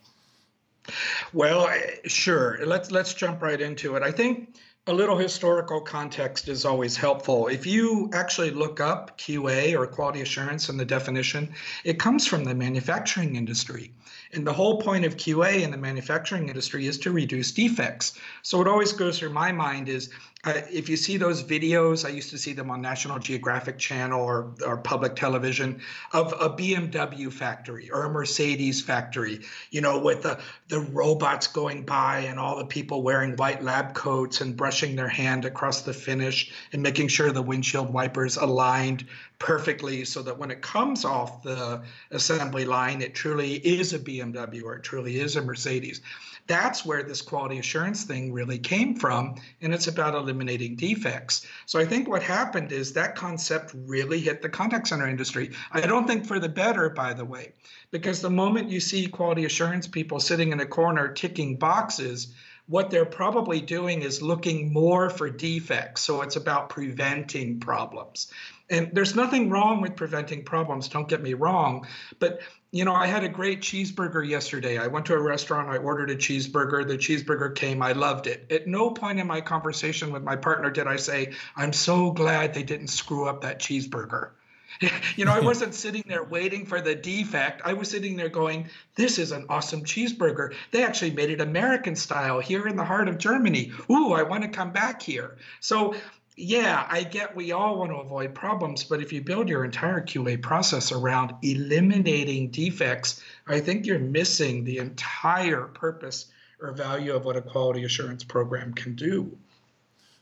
Well, 1.32 1.68
eh, 1.68 1.96
sure. 2.06 2.58
Let's 2.64 2.90
let's 2.90 3.14
jump 3.14 3.42
right 3.42 3.60
into 3.60 3.96
it. 3.96 4.02
I 4.02 4.10
think 4.10 4.56
a 4.86 4.92
little 4.92 5.18
historical 5.18 5.82
context 5.82 6.48
is 6.48 6.64
always 6.64 6.96
helpful. 6.96 7.48
If 7.48 7.66
you 7.66 8.08
actually 8.14 8.50
look 8.50 8.80
up 8.80 9.18
QA 9.18 9.78
or 9.78 9.86
quality 9.86 10.22
assurance 10.22 10.70
in 10.70 10.78
the 10.78 10.84
definition, 10.86 11.52
it 11.84 11.98
comes 11.98 12.26
from 12.26 12.44
the 12.44 12.54
manufacturing 12.54 13.36
industry. 13.36 13.92
And 14.32 14.46
the 14.46 14.52
whole 14.52 14.80
point 14.80 15.04
of 15.04 15.16
QA 15.16 15.62
in 15.62 15.70
the 15.70 15.76
manufacturing 15.76 16.48
industry 16.48 16.86
is 16.86 16.98
to 16.98 17.10
reduce 17.10 17.52
defects. 17.52 18.18
So 18.42 18.58
what 18.58 18.68
always 18.68 18.92
goes 18.92 19.18
through 19.18 19.32
my 19.32 19.52
mind 19.52 19.88
is 19.88 20.10
if 20.46 20.88
you 20.88 20.96
see 20.96 21.16
those 21.16 21.42
videos, 21.42 22.04
I 22.04 22.10
used 22.10 22.30
to 22.30 22.38
see 22.38 22.52
them 22.52 22.70
on 22.70 22.80
National 22.80 23.18
Geographic 23.18 23.76
Channel 23.76 24.20
or, 24.20 24.54
or 24.64 24.76
public 24.76 25.16
television 25.16 25.80
of 26.12 26.32
a 26.40 26.48
BMW 26.48 27.32
factory 27.32 27.90
or 27.90 28.04
a 28.04 28.10
Mercedes 28.10 28.80
factory, 28.80 29.40
you 29.70 29.80
know, 29.80 29.98
with 29.98 30.22
the, 30.22 30.38
the 30.68 30.78
robots 30.78 31.48
going 31.48 31.82
by 31.82 32.20
and 32.20 32.38
all 32.38 32.56
the 32.56 32.64
people 32.64 33.02
wearing 33.02 33.34
white 33.34 33.64
lab 33.64 33.94
coats 33.94 34.40
and 34.40 34.56
brushing 34.56 34.94
their 34.94 35.08
hand 35.08 35.44
across 35.44 35.82
the 35.82 35.92
finish 35.92 36.52
and 36.72 36.82
making 36.82 37.08
sure 37.08 37.32
the 37.32 37.42
windshield 37.42 37.92
wipers 37.92 38.36
aligned 38.36 39.04
perfectly 39.40 40.04
so 40.04 40.22
that 40.22 40.38
when 40.38 40.52
it 40.52 40.62
comes 40.62 41.04
off 41.04 41.42
the 41.42 41.82
assembly 42.12 42.64
line, 42.64 43.02
it 43.02 43.12
truly 43.12 43.54
is 43.54 43.92
a 43.92 43.98
BMW 43.98 44.62
or 44.62 44.76
it 44.76 44.84
truly 44.84 45.18
is 45.18 45.34
a 45.34 45.42
Mercedes 45.42 46.00
that's 46.48 46.84
where 46.84 47.02
this 47.02 47.22
quality 47.22 47.58
assurance 47.58 48.04
thing 48.04 48.32
really 48.32 48.58
came 48.58 48.96
from 48.96 49.36
and 49.60 49.72
it's 49.72 49.86
about 49.86 50.14
eliminating 50.14 50.74
defects. 50.74 51.46
So 51.66 51.78
i 51.78 51.84
think 51.84 52.08
what 52.08 52.22
happened 52.22 52.72
is 52.72 52.92
that 52.94 53.14
concept 53.14 53.72
really 53.74 54.18
hit 54.18 54.42
the 54.42 54.48
contact 54.48 54.88
center 54.88 55.06
industry. 55.06 55.52
I 55.70 55.82
don't 55.82 56.06
think 56.06 56.26
for 56.26 56.40
the 56.40 56.48
better 56.48 56.90
by 56.90 57.12
the 57.12 57.24
way 57.24 57.52
because 57.90 58.20
the 58.20 58.30
moment 58.30 58.70
you 58.70 58.80
see 58.80 59.06
quality 59.06 59.44
assurance 59.44 59.86
people 59.86 60.18
sitting 60.18 60.52
in 60.52 60.60
a 60.60 60.66
corner 60.66 61.08
ticking 61.08 61.56
boxes 61.56 62.34
what 62.68 62.90
they're 62.90 63.04
probably 63.04 63.60
doing 63.60 64.02
is 64.02 64.22
looking 64.22 64.72
more 64.72 65.10
for 65.10 65.28
defects 65.28 66.02
so 66.02 66.22
it's 66.22 66.36
about 66.36 66.68
preventing 66.68 67.58
problems 67.60 68.32
and 68.70 68.90
there's 68.92 69.16
nothing 69.16 69.50
wrong 69.50 69.80
with 69.80 69.96
preventing 69.96 70.44
problems 70.44 70.88
don't 70.88 71.08
get 71.08 71.22
me 71.22 71.34
wrong 71.34 71.86
but 72.18 72.40
you 72.70 72.84
know, 72.84 72.94
I 72.94 73.06
had 73.06 73.24
a 73.24 73.28
great 73.28 73.62
cheeseburger 73.62 74.26
yesterday. 74.26 74.76
I 74.76 74.88
went 74.88 75.06
to 75.06 75.14
a 75.14 75.18
restaurant, 75.18 75.68
I 75.68 75.78
ordered 75.78 76.10
a 76.10 76.16
cheeseburger. 76.16 76.86
The 76.86 76.98
cheeseburger 76.98 77.54
came, 77.54 77.80
I 77.82 77.92
loved 77.92 78.26
it. 78.26 78.46
At 78.52 78.66
no 78.66 78.90
point 78.90 79.18
in 79.18 79.26
my 79.26 79.40
conversation 79.40 80.12
with 80.12 80.22
my 80.22 80.36
partner 80.36 80.70
did 80.70 80.86
I 80.86 80.96
say, 80.96 81.32
I'm 81.56 81.72
so 81.72 82.10
glad 82.10 82.52
they 82.52 82.62
didn't 82.62 82.88
screw 82.88 83.26
up 83.26 83.40
that 83.40 83.58
cheeseburger. 83.58 84.30
you 85.16 85.24
know, 85.24 85.32
I 85.32 85.40
wasn't 85.40 85.74
sitting 85.74 86.04
there 86.06 86.24
waiting 86.24 86.66
for 86.66 86.80
the 86.80 86.94
defect. 86.94 87.62
I 87.64 87.72
was 87.72 87.90
sitting 87.90 88.16
there 88.16 88.28
going, 88.28 88.68
This 88.94 89.18
is 89.18 89.32
an 89.32 89.46
awesome 89.48 89.84
cheeseburger. 89.84 90.54
They 90.70 90.84
actually 90.84 91.12
made 91.12 91.30
it 91.30 91.40
American 91.40 91.96
style 91.96 92.40
here 92.40 92.66
in 92.66 92.76
the 92.76 92.84
heart 92.84 93.08
of 93.08 93.18
Germany. 93.18 93.72
Ooh, 93.90 94.12
I 94.12 94.22
want 94.22 94.42
to 94.42 94.48
come 94.48 94.72
back 94.72 95.02
here. 95.02 95.36
So 95.60 95.94
yeah, 96.40 96.86
I 96.88 97.02
get 97.02 97.34
we 97.34 97.50
all 97.50 97.78
want 97.78 97.90
to 97.90 97.96
avoid 97.96 98.32
problems, 98.32 98.84
but 98.84 99.02
if 99.02 99.12
you 99.12 99.20
build 99.20 99.48
your 99.48 99.64
entire 99.64 100.00
QA 100.00 100.40
process 100.40 100.92
around 100.92 101.34
eliminating 101.42 102.50
defects, 102.50 103.22
I 103.48 103.58
think 103.58 103.86
you're 103.86 103.98
missing 103.98 104.62
the 104.62 104.78
entire 104.78 105.62
purpose 105.62 106.26
or 106.60 106.72
value 106.72 107.14
of 107.14 107.24
what 107.24 107.36
a 107.36 107.42
quality 107.42 107.82
assurance 107.82 108.22
program 108.22 108.72
can 108.72 108.94
do. 108.94 109.36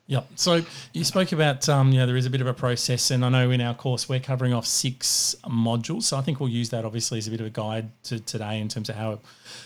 Yeah. 0.08 0.20
So 0.36 0.62
you 0.92 1.02
spoke 1.02 1.32
about, 1.32 1.68
um, 1.68 1.90
you 1.90 1.98
know, 1.98 2.06
there 2.06 2.16
is 2.16 2.26
a 2.26 2.30
bit 2.30 2.40
of 2.40 2.46
a 2.46 2.54
process, 2.54 3.10
and 3.10 3.24
I 3.24 3.28
know 3.28 3.50
in 3.50 3.60
our 3.60 3.74
course 3.74 4.08
we're 4.08 4.20
covering 4.20 4.52
off 4.52 4.64
six 4.64 5.34
modules. 5.44 6.04
So 6.04 6.16
I 6.16 6.20
think 6.20 6.38
we'll 6.38 6.48
use 6.48 6.70
that 6.70 6.84
obviously 6.84 7.18
as 7.18 7.26
a 7.26 7.30
bit 7.30 7.40
of 7.40 7.46
a 7.46 7.50
guide 7.50 7.90
to 8.04 8.20
today 8.20 8.60
in 8.60 8.68
terms 8.68 8.88
of 8.88 8.94
how 8.94 9.18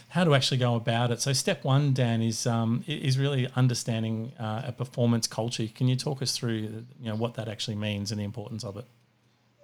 how 0.08 0.24
to 0.24 0.34
actually 0.34 0.56
go 0.56 0.76
about 0.76 1.10
it. 1.10 1.20
So 1.20 1.34
step 1.34 1.62
one, 1.62 1.92
Dan, 1.92 2.22
is 2.22 2.46
um, 2.46 2.82
is 2.86 3.18
really 3.18 3.48
understanding 3.54 4.32
uh, 4.40 4.62
a 4.66 4.72
performance 4.72 5.26
culture. 5.26 5.66
Can 5.74 5.88
you 5.88 5.96
talk 5.96 6.22
us 6.22 6.36
through, 6.36 6.54
you 7.00 7.10
know, 7.10 7.16
what 7.16 7.34
that 7.34 7.48
actually 7.48 7.76
means 7.76 8.10
and 8.10 8.18
the 8.18 8.24
importance 8.24 8.64
of 8.64 8.78
it? 8.78 8.86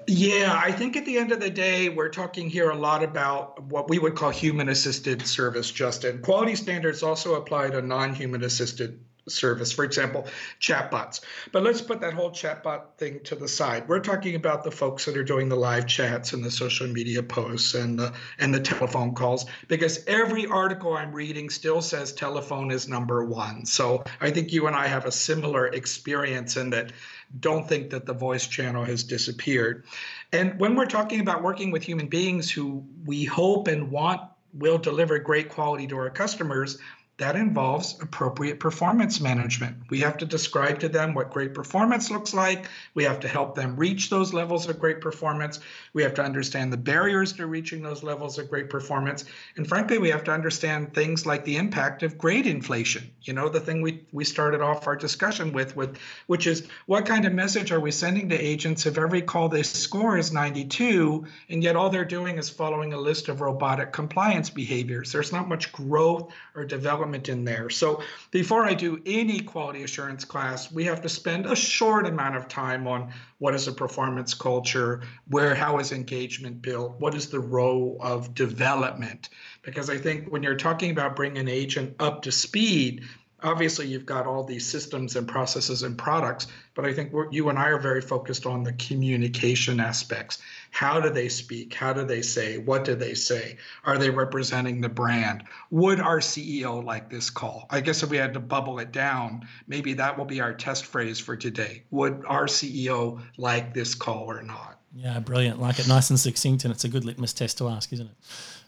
Yeah, 0.08 0.60
I 0.62 0.70
think 0.70 0.96
at 0.96 1.04
the 1.04 1.18
end 1.18 1.32
of 1.32 1.40
the 1.40 1.50
day, 1.50 1.88
we're 1.88 2.10
talking 2.10 2.48
here 2.48 2.70
a 2.70 2.76
lot 2.76 3.02
about 3.02 3.60
what 3.64 3.88
we 3.88 3.98
would 3.98 4.14
call 4.14 4.30
human 4.30 4.68
assisted 4.68 5.26
service, 5.26 5.70
Justin. 5.72 6.22
Quality 6.22 6.54
standards 6.54 7.02
also 7.02 7.34
apply 7.34 7.70
to 7.70 7.82
non 7.82 8.14
human 8.14 8.44
assisted 8.44 9.00
service, 9.28 9.72
for 9.72 9.84
example, 9.84 10.26
chatbots. 10.60 11.20
But 11.52 11.62
let's 11.62 11.80
put 11.80 12.00
that 12.00 12.14
whole 12.14 12.30
chatbot 12.30 12.82
thing 12.98 13.20
to 13.24 13.34
the 13.34 13.48
side. 13.48 13.88
We're 13.88 14.00
talking 14.00 14.34
about 14.34 14.64
the 14.64 14.70
folks 14.70 15.04
that 15.04 15.16
are 15.16 15.24
doing 15.24 15.48
the 15.48 15.56
live 15.56 15.86
chats 15.86 16.32
and 16.32 16.44
the 16.44 16.50
social 16.50 16.86
media 16.86 17.22
posts 17.22 17.74
and 17.74 17.98
the 17.98 18.12
and 18.38 18.54
the 18.54 18.60
telephone 18.60 19.14
calls 19.14 19.46
because 19.68 20.04
every 20.06 20.46
article 20.46 20.94
I'm 20.94 21.12
reading 21.12 21.50
still 21.50 21.82
says 21.82 22.12
telephone 22.12 22.70
is 22.70 22.88
number 22.88 23.24
1. 23.24 23.66
So 23.66 24.04
I 24.20 24.30
think 24.30 24.52
you 24.52 24.66
and 24.66 24.76
I 24.76 24.86
have 24.86 25.06
a 25.06 25.12
similar 25.12 25.66
experience 25.68 26.56
in 26.56 26.70
that 26.70 26.92
don't 27.40 27.68
think 27.68 27.90
that 27.90 28.06
the 28.06 28.14
voice 28.14 28.46
channel 28.46 28.84
has 28.84 29.02
disappeared. 29.02 29.84
And 30.32 30.58
when 30.60 30.74
we're 30.76 30.86
talking 30.86 31.20
about 31.20 31.42
working 31.42 31.70
with 31.70 31.82
human 31.82 32.06
beings 32.06 32.50
who 32.50 32.84
we 33.04 33.24
hope 33.24 33.68
and 33.68 33.90
want 33.90 34.20
will 34.54 34.78
deliver 34.78 35.18
great 35.18 35.48
quality 35.48 35.86
to 35.88 35.96
our 35.96 36.10
customers, 36.10 36.78
that 37.18 37.34
involves 37.34 37.96
appropriate 38.02 38.60
performance 38.60 39.22
management. 39.22 39.74
We 39.88 40.00
have 40.00 40.18
to 40.18 40.26
describe 40.26 40.80
to 40.80 40.88
them 40.88 41.14
what 41.14 41.30
great 41.30 41.54
performance 41.54 42.10
looks 42.10 42.34
like. 42.34 42.68
We 42.92 43.04
have 43.04 43.20
to 43.20 43.28
help 43.28 43.54
them 43.54 43.74
reach 43.76 44.10
those 44.10 44.34
levels 44.34 44.68
of 44.68 44.78
great 44.78 45.00
performance. 45.00 45.60
We 45.94 46.02
have 46.02 46.12
to 46.14 46.22
understand 46.22 46.74
the 46.74 46.76
barriers 46.76 47.32
to 47.34 47.46
reaching 47.46 47.82
those 47.82 48.02
levels 48.02 48.38
of 48.38 48.50
great 48.50 48.68
performance. 48.68 49.24
And 49.56 49.66
frankly, 49.66 49.96
we 49.96 50.10
have 50.10 50.24
to 50.24 50.30
understand 50.30 50.92
things 50.92 51.24
like 51.24 51.44
the 51.44 51.56
impact 51.56 52.02
of 52.02 52.18
grade 52.18 52.46
inflation. 52.46 53.10
You 53.22 53.32
know, 53.32 53.48
the 53.48 53.60
thing 53.60 53.80
we, 53.80 54.04
we 54.12 54.24
started 54.24 54.60
off 54.60 54.86
our 54.86 54.96
discussion 54.96 55.54
with, 55.54 55.74
with, 55.74 55.96
which 56.26 56.46
is 56.46 56.68
what 56.84 57.06
kind 57.06 57.24
of 57.24 57.32
message 57.32 57.72
are 57.72 57.80
we 57.80 57.92
sending 57.92 58.28
to 58.28 58.38
agents 58.38 58.84
if 58.84 58.98
every 58.98 59.22
call 59.22 59.48
they 59.48 59.62
score 59.62 60.18
is 60.18 60.32
92 60.32 61.24
and 61.48 61.62
yet 61.62 61.76
all 61.76 61.88
they're 61.88 62.04
doing 62.04 62.36
is 62.36 62.50
following 62.50 62.92
a 62.92 62.98
list 62.98 63.28
of 63.28 63.40
robotic 63.40 63.90
compliance 63.90 64.50
behaviors? 64.50 65.12
There's 65.12 65.32
not 65.32 65.48
much 65.48 65.72
growth 65.72 66.30
or 66.54 66.66
development 66.66 67.05
element 67.06 67.28
in 67.28 67.44
there. 67.44 67.70
So 67.70 68.02
before 68.32 68.64
I 68.64 68.74
do 68.74 69.00
any 69.06 69.38
quality 69.38 69.84
assurance 69.84 70.24
class, 70.24 70.72
we 70.72 70.84
have 70.86 71.00
to 71.02 71.08
spend 71.08 71.46
a 71.46 71.54
short 71.54 72.04
amount 72.04 72.34
of 72.34 72.48
time 72.48 72.88
on 72.88 73.12
what 73.38 73.54
is 73.54 73.68
a 73.68 73.72
performance 73.72 74.34
culture, 74.34 75.02
where 75.28 75.54
how 75.54 75.78
is 75.78 75.92
engagement 75.92 76.60
built, 76.60 76.98
what 76.98 77.14
is 77.14 77.30
the 77.30 77.38
role 77.38 77.96
of 78.00 78.34
development. 78.34 79.28
Because 79.62 79.88
I 79.88 79.98
think 79.98 80.26
when 80.32 80.42
you're 80.42 80.56
talking 80.56 80.90
about 80.90 81.14
bringing 81.14 81.38
an 81.38 81.48
agent 81.48 81.94
up 82.00 82.22
to 82.22 82.32
speed, 82.32 83.04
obviously 83.42 83.86
you've 83.86 84.06
got 84.06 84.26
all 84.26 84.42
these 84.42 84.66
systems 84.66 85.16
and 85.16 85.28
processes 85.28 85.82
and 85.82 85.98
products 85.98 86.46
but 86.74 86.84
i 86.84 86.92
think 86.92 87.12
you 87.30 87.48
and 87.48 87.58
i 87.58 87.68
are 87.68 87.78
very 87.78 88.00
focused 88.00 88.46
on 88.46 88.62
the 88.62 88.72
communication 88.74 89.80
aspects. 89.80 90.38
How 90.70 91.00
do 91.00 91.10
they 91.10 91.28
speak? 91.28 91.72
How 91.72 91.92
do 91.92 92.04
they 92.04 92.20
say? 92.22 92.58
What 92.58 92.84
do 92.84 92.94
they 92.94 93.14
say? 93.14 93.56
Are 93.84 93.96
they 93.96 94.10
representing 94.10 94.80
the 94.80 94.88
brand? 94.88 95.44
Would 95.70 96.00
our 96.00 96.18
ceo 96.18 96.84
like 96.84 97.08
this 97.08 97.30
call? 97.30 97.66
I 97.70 97.80
guess 97.80 98.02
if 98.02 98.10
we 98.10 98.16
had 98.16 98.34
to 98.34 98.40
bubble 98.40 98.78
it 98.78 98.92
down 98.92 99.46
maybe 99.66 99.94
that 99.94 100.16
will 100.16 100.24
be 100.24 100.40
our 100.40 100.52
test 100.52 100.86
phrase 100.86 101.18
for 101.18 101.36
today. 101.36 101.82
Would 101.90 102.24
our 102.26 102.46
ceo 102.46 103.20
like 103.36 103.74
this 103.74 103.94
call 103.94 104.30
or 104.30 104.42
not? 104.42 104.78
Yeah 104.94 105.18
brilliant. 105.20 105.60
Like 105.60 105.78
it 105.78 105.88
nice 105.88 106.10
and 106.10 106.18
succinct 106.18 106.64
and 106.64 106.72
it's 106.72 106.84
a 106.84 106.88
good 106.88 107.04
litmus 107.04 107.32
test 107.32 107.58
to 107.58 107.68
ask 107.68 107.92
isn't 107.92 108.06
it? 108.06 108.16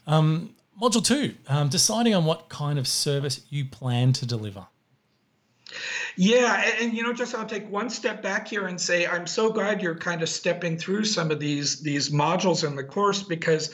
Um, 0.07 0.55
Module 0.81 1.03
two, 1.03 1.35
um, 1.47 1.67
deciding 1.67 2.15
on 2.15 2.25
what 2.25 2.49
kind 2.49 2.79
of 2.79 2.87
service 2.87 3.41
you 3.49 3.65
plan 3.65 4.13
to 4.13 4.25
deliver. 4.25 4.67
Yeah, 6.15 6.63
and, 6.65 6.85
and, 6.85 6.97
you 6.97 7.03
know, 7.03 7.13
just 7.13 7.35
I'll 7.35 7.45
take 7.45 7.69
one 7.69 7.89
step 7.89 8.23
back 8.23 8.47
here 8.47 8.67
and 8.67 8.79
say 8.79 9.05
I'm 9.05 9.27
so 9.27 9.51
glad 9.51 9.81
you're 9.81 9.95
kind 9.95 10.21
of 10.21 10.29
stepping 10.29 10.77
through 10.77 11.05
some 11.05 11.31
of 11.31 11.39
these 11.39 11.81
these 11.81 12.09
modules 12.09 12.65
in 12.65 12.75
the 12.75 12.83
course 12.83 13.23
because 13.23 13.73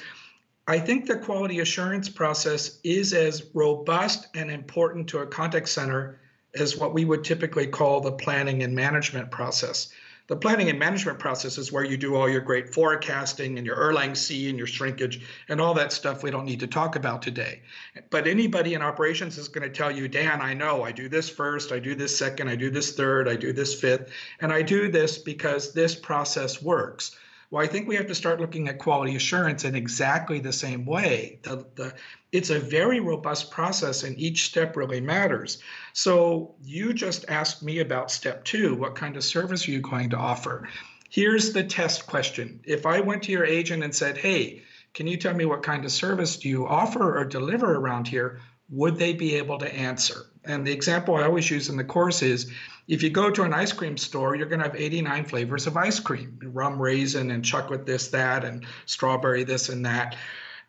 I 0.68 0.80
think 0.80 1.06
the 1.06 1.18
quality 1.18 1.60
assurance 1.60 2.10
process 2.10 2.80
is 2.84 3.14
as 3.14 3.46
robust 3.54 4.28
and 4.36 4.50
important 4.50 5.08
to 5.10 5.20
a 5.20 5.28
contact 5.28 5.70
center 5.70 6.20
as 6.56 6.76
what 6.76 6.94
we 6.94 7.06
would 7.06 7.24
typically 7.24 7.68
call 7.68 8.02
the 8.02 8.12
planning 8.12 8.64
and 8.64 8.74
management 8.74 9.30
process. 9.30 9.90
The 10.28 10.36
planning 10.36 10.70
and 10.70 10.80
management 10.80 11.20
process 11.20 11.60
is 11.60 11.72
where 11.72 11.84
you 11.84 11.98
do 11.98 12.16
all 12.16 12.28
your 12.28 12.42
great 12.42 12.74
forecasting 12.74 13.60
and 13.60 13.68
your 13.68 13.76
Erlang 13.76 14.18
C 14.18 14.50
and 14.50 14.58
your 14.58 14.66
shrinkage 14.66 15.22
and 15.50 15.62
all 15.62 15.76
that 15.76 15.94
stuff 15.94 16.24
we 16.24 16.32
don't 16.32 16.46
need 16.46 16.62
to 16.62 16.68
talk 16.68 16.96
about 16.96 17.22
today. 17.22 17.62
But 18.10 18.26
anybody 18.26 18.74
in 18.74 18.82
operations 18.82 19.38
is 19.38 19.50
going 19.50 19.70
to 19.70 19.76
tell 19.76 19.92
you, 19.92 20.08
Dan, 20.08 20.42
I 20.42 20.56
know 20.56 20.84
I 20.84 20.92
do 20.92 21.08
this 21.10 21.30
first, 21.30 21.72
I 21.72 21.78
do 21.78 21.94
this 21.94 22.18
second, 22.18 22.48
I 22.48 22.56
do 22.56 22.72
this 22.72 22.94
third, 22.96 23.28
I 23.28 23.36
do 23.36 23.54
this 23.54 23.80
fifth, 23.80 24.10
and 24.40 24.52
I 24.52 24.64
do 24.64 24.90
this 24.90 25.20
because 25.20 25.74
this 25.74 25.94
process 25.94 26.60
works. 26.60 27.16
Well, 27.52 27.64
I 27.64 27.68
think 27.68 27.88
we 27.88 27.96
have 27.96 28.08
to 28.08 28.16
start 28.16 28.42
looking 28.42 28.68
at 28.68 28.80
quality 28.80 29.16
assurance 29.16 29.66
in 29.66 29.76
exactly 29.76 30.40
the 30.40 30.54
same 30.54 30.86
way. 30.86 31.40
The, 31.44 31.66
the, 31.76 31.94
it's 32.32 32.50
a 32.50 32.60
very 32.60 33.00
robust 33.00 33.52
process, 33.52 34.04
and 34.04 34.18
each 34.18 34.46
step 34.46 34.76
really 34.76 35.02
matters. 35.02 35.60
So, 35.94 36.56
you 36.64 36.94
just 36.94 37.26
asked 37.30 37.64
me 37.64 37.80
about 37.80 38.12
step 38.12 38.44
two 38.44 38.76
what 38.76 38.96
kind 38.96 39.16
of 39.16 39.24
service 39.24 39.68
are 39.68 39.72
you 39.72 39.82
going 39.82 40.10
to 40.10 40.18
offer? 40.18 40.68
Here's 41.10 41.54
the 41.54 41.64
test 41.64 42.08
question. 42.08 42.60
If 42.66 42.86
I 42.86 43.00
went 43.00 43.24
to 43.24 43.32
your 43.32 43.46
agent 43.46 43.84
and 43.84 43.96
said, 43.96 44.18
Hey, 44.18 44.64
can 44.94 45.08
you 45.08 45.18
tell 45.18 45.34
me 45.34 45.46
what 45.46 45.64
kind 45.64 45.86
of 45.86 45.92
service 45.92 46.38
do 46.38 46.50
you 46.50 46.68
offer 46.68 47.18
or 47.18 47.26
deliver 47.26 47.76
around 47.76 48.08
here? 48.08 48.42
Would 48.70 48.98
they 48.98 49.14
be 49.14 49.36
able 49.36 49.58
to 49.60 49.74
answer? 49.74 50.26
And 50.44 50.66
the 50.66 50.72
example 50.72 51.16
I 51.16 51.24
always 51.24 51.50
use 51.52 51.70
in 51.70 51.78
the 51.78 51.84
course 51.84 52.22
is 52.22 52.52
if 52.88 53.02
you 53.02 53.10
go 53.10 53.30
to 53.32 53.44
an 53.44 53.54
ice 53.54 53.72
cream 53.72 53.98
store, 53.98 54.36
you're 54.36 54.48
going 54.48 54.60
to 54.60 54.68
have 54.68 54.76
89 54.76 55.26
flavors 55.26 55.68
of 55.68 55.76
ice 55.78 56.00
cream 56.00 56.40
rum 56.44 56.82
raisin 56.82 57.32
and 57.32 57.44
chocolate 57.44 57.86
this, 57.86 58.10
that, 58.10 58.44
and 58.44 58.66
strawberry 58.86 59.44
this 59.44 59.70
and 59.70 59.86
that. 59.86 60.16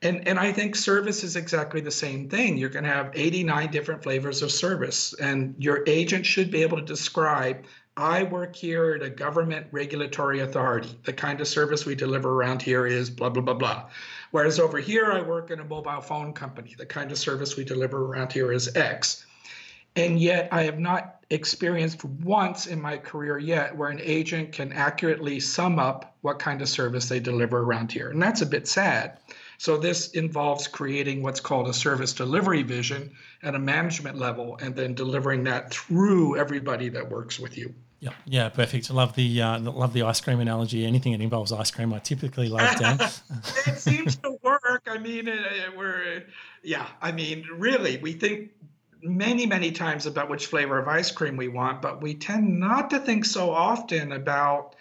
And, 0.02 0.26
and 0.28 0.38
I 0.38 0.52
think 0.52 0.76
service 0.76 1.24
is 1.24 1.36
exactly 1.36 1.80
the 1.80 1.90
same 1.90 2.28
thing. 2.28 2.58
You're 2.58 2.70
going 2.70 2.84
to 2.84 2.90
have 2.90 3.10
89 3.14 3.70
different 3.70 4.02
flavors 4.02 4.42
of 4.42 4.52
service, 4.52 5.14
and 5.14 5.54
your 5.58 5.84
agent 5.86 6.26
should 6.26 6.50
be 6.50 6.62
able 6.62 6.76
to 6.76 6.84
describe 6.84 7.64
I 7.98 8.24
work 8.24 8.54
here 8.54 8.94
at 8.94 9.02
a 9.02 9.08
government 9.08 9.68
regulatory 9.70 10.40
authority. 10.40 10.98
The 11.04 11.14
kind 11.14 11.40
of 11.40 11.48
service 11.48 11.86
we 11.86 11.94
deliver 11.94 12.30
around 12.30 12.60
here 12.60 12.86
is 12.86 13.08
blah, 13.08 13.30
blah, 13.30 13.42
blah, 13.42 13.54
blah. 13.54 13.88
Whereas 14.32 14.60
over 14.60 14.78
here, 14.78 15.12
I 15.12 15.22
work 15.22 15.50
in 15.50 15.60
a 15.60 15.64
mobile 15.64 16.02
phone 16.02 16.34
company. 16.34 16.74
The 16.76 16.84
kind 16.84 17.10
of 17.10 17.16
service 17.16 17.56
we 17.56 17.64
deliver 17.64 18.04
around 18.04 18.32
here 18.32 18.52
is 18.52 18.76
X. 18.76 19.24
And 19.94 20.20
yet, 20.20 20.50
I 20.52 20.64
have 20.64 20.78
not 20.78 21.15
experienced 21.30 22.04
once 22.04 22.66
in 22.66 22.80
my 22.80 22.96
career 22.96 23.38
yet 23.38 23.76
where 23.76 23.88
an 23.88 24.00
agent 24.02 24.52
can 24.52 24.72
accurately 24.72 25.40
sum 25.40 25.78
up 25.78 26.14
what 26.20 26.38
kind 26.38 26.62
of 26.62 26.68
service 26.68 27.08
they 27.08 27.18
deliver 27.18 27.58
around 27.58 27.90
here. 27.90 28.10
And 28.10 28.22
that's 28.22 28.42
a 28.42 28.46
bit 28.46 28.68
sad. 28.68 29.18
So, 29.58 29.78
this 29.78 30.10
involves 30.10 30.68
creating 30.68 31.22
what's 31.22 31.40
called 31.40 31.66
a 31.66 31.72
service 31.72 32.12
delivery 32.12 32.62
vision 32.62 33.10
at 33.42 33.54
a 33.54 33.58
management 33.58 34.18
level 34.18 34.58
and 34.60 34.76
then 34.76 34.94
delivering 34.94 35.44
that 35.44 35.70
through 35.70 36.36
everybody 36.36 36.90
that 36.90 37.10
works 37.10 37.40
with 37.40 37.56
you. 37.56 37.74
Yeah, 38.00 38.10
yeah, 38.26 38.48
perfect. 38.50 38.90
Love 38.90 39.14
the 39.14 39.40
uh, 39.40 39.58
love 39.58 39.94
the 39.94 40.02
ice 40.02 40.20
cream 40.20 40.40
analogy. 40.40 40.84
Anything 40.84 41.12
that 41.12 41.22
involves 41.22 41.50
ice 41.52 41.70
cream, 41.70 41.94
I 41.94 41.98
typically 41.98 42.48
love. 42.48 42.76
Dan. 42.78 43.00
it 43.66 43.78
seems 43.78 44.16
to 44.16 44.36
work. 44.42 44.86
I 44.86 44.98
mean, 44.98 45.30
we're 45.74 46.24
yeah. 46.62 46.86
I 47.00 47.12
mean, 47.12 47.46
really, 47.50 47.96
we 47.96 48.12
think 48.12 48.50
many, 49.02 49.46
many 49.46 49.70
times 49.72 50.06
about 50.06 50.28
which 50.28 50.46
flavor 50.46 50.78
of 50.78 50.88
ice 50.88 51.10
cream 51.10 51.36
we 51.36 51.48
want, 51.48 51.82
but 51.82 52.02
we 52.02 52.14
tend 52.14 52.58
not 52.58 52.90
to 52.90 52.98
think 52.98 53.24
so 53.24 53.50
often 53.50 54.12
about 54.12 54.74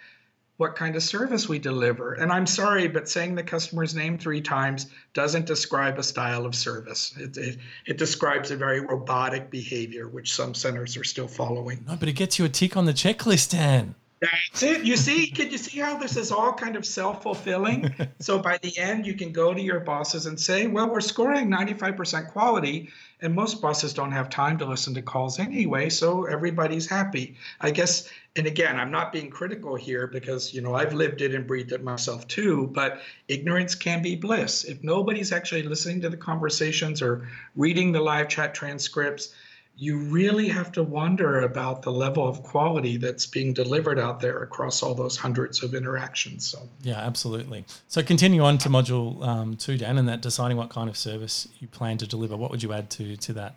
what 0.56 0.74
kind 0.74 0.96
of 0.96 1.02
service 1.02 1.48
we 1.48 1.58
deliver. 1.58 2.14
And 2.14 2.32
I'm 2.32 2.46
sorry, 2.46 2.88
but 2.88 3.08
saying 3.08 3.34
the 3.34 3.42
customer's 3.42 3.94
name 3.94 4.16
three 4.16 4.40
times 4.40 4.86
doesn't 5.12 5.44
describe 5.44 5.98
a 5.98 6.02
style 6.02 6.46
of 6.46 6.54
service. 6.54 7.14
It, 7.18 7.36
it, 7.36 7.58
it, 7.86 7.98
describes 7.98 8.50
a 8.50 8.56
very 8.56 8.80
robotic 8.80 9.50
behavior, 9.50 10.08
which 10.08 10.34
some 10.34 10.54
centers 10.54 10.96
are 10.96 11.04
still 11.04 11.28
following. 11.28 11.84
No, 11.86 11.96
but 11.96 12.08
it 12.08 12.14
gets 12.14 12.38
you 12.38 12.46
a 12.46 12.48
tick 12.48 12.76
on 12.76 12.86
the 12.86 12.94
checklist, 12.94 13.50
Dan. 13.50 13.94
That's 14.20 14.62
it. 14.62 14.84
You 14.84 14.96
see, 14.96 15.26
can 15.26 15.50
you 15.50 15.58
see 15.58 15.78
how 15.78 15.98
this 15.98 16.16
is 16.16 16.32
all 16.32 16.54
kind 16.54 16.74
of 16.74 16.86
self 16.86 17.22
fulfilling? 17.22 17.94
so 18.18 18.38
by 18.38 18.58
the 18.62 18.76
end, 18.78 19.06
you 19.06 19.14
can 19.14 19.30
go 19.30 19.52
to 19.52 19.60
your 19.60 19.80
bosses 19.80 20.24
and 20.24 20.40
say, 20.40 20.66
well, 20.66 20.90
we're 20.90 21.02
scoring 21.02 21.50
95% 21.50 22.30
quality. 22.30 22.88
And 23.20 23.34
most 23.34 23.60
bosses 23.60 23.92
don't 23.92 24.12
have 24.12 24.28
time 24.28 24.58
to 24.58 24.66
listen 24.66 24.94
to 24.94 25.02
calls 25.02 25.38
anyway. 25.38 25.90
So 25.90 26.24
everybody's 26.24 26.86
happy. 26.86 27.36
I 27.60 27.70
guess, 27.70 28.10
and 28.36 28.46
again, 28.46 28.78
I'm 28.78 28.90
not 28.90 29.12
being 29.12 29.30
critical 29.30 29.74
here 29.74 30.06
because, 30.06 30.52
you 30.52 30.60
know, 30.62 30.74
I've 30.74 30.94
lived 30.94 31.20
it 31.20 31.34
and 31.34 31.46
breathed 31.46 31.72
it 31.72 31.82
myself 31.82 32.26
too, 32.28 32.68
but 32.68 33.00
ignorance 33.28 33.74
can 33.74 34.02
be 34.02 34.16
bliss. 34.16 34.64
If 34.64 34.82
nobody's 34.82 35.32
actually 35.32 35.62
listening 35.62 36.00
to 36.02 36.10
the 36.10 36.16
conversations 36.16 37.00
or 37.02 37.28
reading 37.54 37.92
the 37.92 38.00
live 38.00 38.28
chat 38.28 38.54
transcripts, 38.54 39.34
you 39.78 39.98
really 39.98 40.48
have 40.48 40.72
to 40.72 40.82
wonder 40.82 41.40
about 41.40 41.82
the 41.82 41.92
level 41.92 42.26
of 42.26 42.42
quality 42.42 42.96
that's 42.96 43.26
being 43.26 43.52
delivered 43.52 43.98
out 43.98 44.20
there 44.20 44.42
across 44.42 44.82
all 44.82 44.94
those 44.94 45.16
hundreds 45.18 45.62
of 45.62 45.74
interactions. 45.74 46.46
So 46.46 46.60
yeah, 46.82 46.98
absolutely. 46.98 47.64
So 47.88 48.02
continue 48.02 48.42
on 48.42 48.56
to 48.58 48.70
module 48.70 49.22
um, 49.26 49.56
two, 49.56 49.76
Dan, 49.76 49.98
and 49.98 50.08
that 50.08 50.22
deciding 50.22 50.56
what 50.56 50.70
kind 50.70 50.88
of 50.88 50.96
service 50.96 51.46
you 51.58 51.68
plan 51.68 51.98
to 51.98 52.06
deliver. 52.06 52.36
What 52.36 52.50
would 52.50 52.62
you 52.62 52.72
add 52.72 52.88
to 52.90 53.16
to 53.16 53.32
that? 53.34 53.56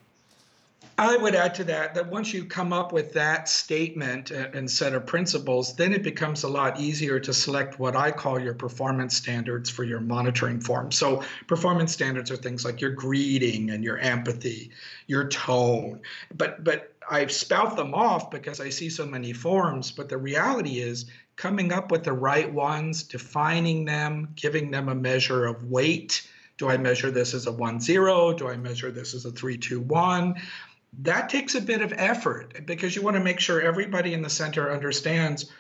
I 1.00 1.16
would 1.16 1.34
add 1.34 1.56
to 1.56 1.64
that 1.64 1.96
that 1.96 2.12
once 2.12 2.34
you 2.34 2.44
come 2.44 2.74
up 2.74 2.92
with 2.92 3.14
that 3.14 3.48
statement 3.48 4.32
and 4.32 4.70
set 4.70 4.94
of 4.94 5.06
principles, 5.06 5.74
then 5.78 5.94
it 5.94 6.04
becomes 6.04 6.44
a 6.44 6.50
lot 6.50 6.78
easier 6.78 7.22
to 7.22 7.34
select 7.34 7.80
what 7.80 7.96
I 7.96 8.12
call 8.12 8.38
your 8.38 8.54
performance 8.54 9.16
standards 9.16 9.70
for 9.70 9.86
your 9.86 10.02
monitoring 10.02 10.60
form. 10.60 10.92
So, 10.92 11.24
performance 11.48 11.94
standards 11.94 12.32
are 12.32 12.36
things 12.36 12.66
like 12.66 12.82
your 12.82 12.90
greeting 12.92 13.70
and 13.70 13.82
your 13.82 13.98
empathy, 14.00 14.72
your 15.08 15.30
tone. 15.30 16.02
But 16.36 16.66
but 16.66 16.94
I 17.10 17.28
spout 17.28 17.78
them 17.78 17.94
off 17.94 18.30
because 18.30 18.60
I 18.60 18.68
see 18.68 18.90
so 18.90 19.06
many 19.06 19.32
forms. 19.32 19.92
But 19.92 20.10
the 20.10 20.18
reality 20.18 20.80
is 20.80 21.06
coming 21.38 21.72
up 21.72 21.92
with 21.92 22.04
the 22.04 22.12
right 22.12 22.52
ones, 22.52 23.04
defining 23.04 23.86
them, 23.86 24.34
giving 24.36 24.70
them 24.70 24.90
a 24.90 24.96
measure 24.96 25.46
of 25.46 25.64
weight. 25.64 26.28
Do 26.58 26.70
I 26.70 26.76
measure 26.76 27.10
this 27.10 27.34
as 27.34 27.48
a 27.48 27.54
1 27.54 27.80
0? 27.80 28.34
Do 28.34 28.50
I 28.50 28.58
measure 28.58 28.92
this 28.92 29.14
as 29.14 29.24
a 29.24 29.32
3 29.32 29.58
2 29.58 29.80
1? 29.80 30.36
That 31.00 31.30
takes 31.30 31.56
a 31.56 31.62
bit 31.62 31.82
of 31.82 31.94
effort 31.96 32.66
because 32.66 32.96
you 32.96 33.02
want 33.02 33.16
to 33.16 33.24
make 33.24 33.40
sure 33.40 33.62
everybody 33.62 34.14
in 34.14 34.22
the 34.22 34.30
center 34.30 34.72
understands 34.72 35.52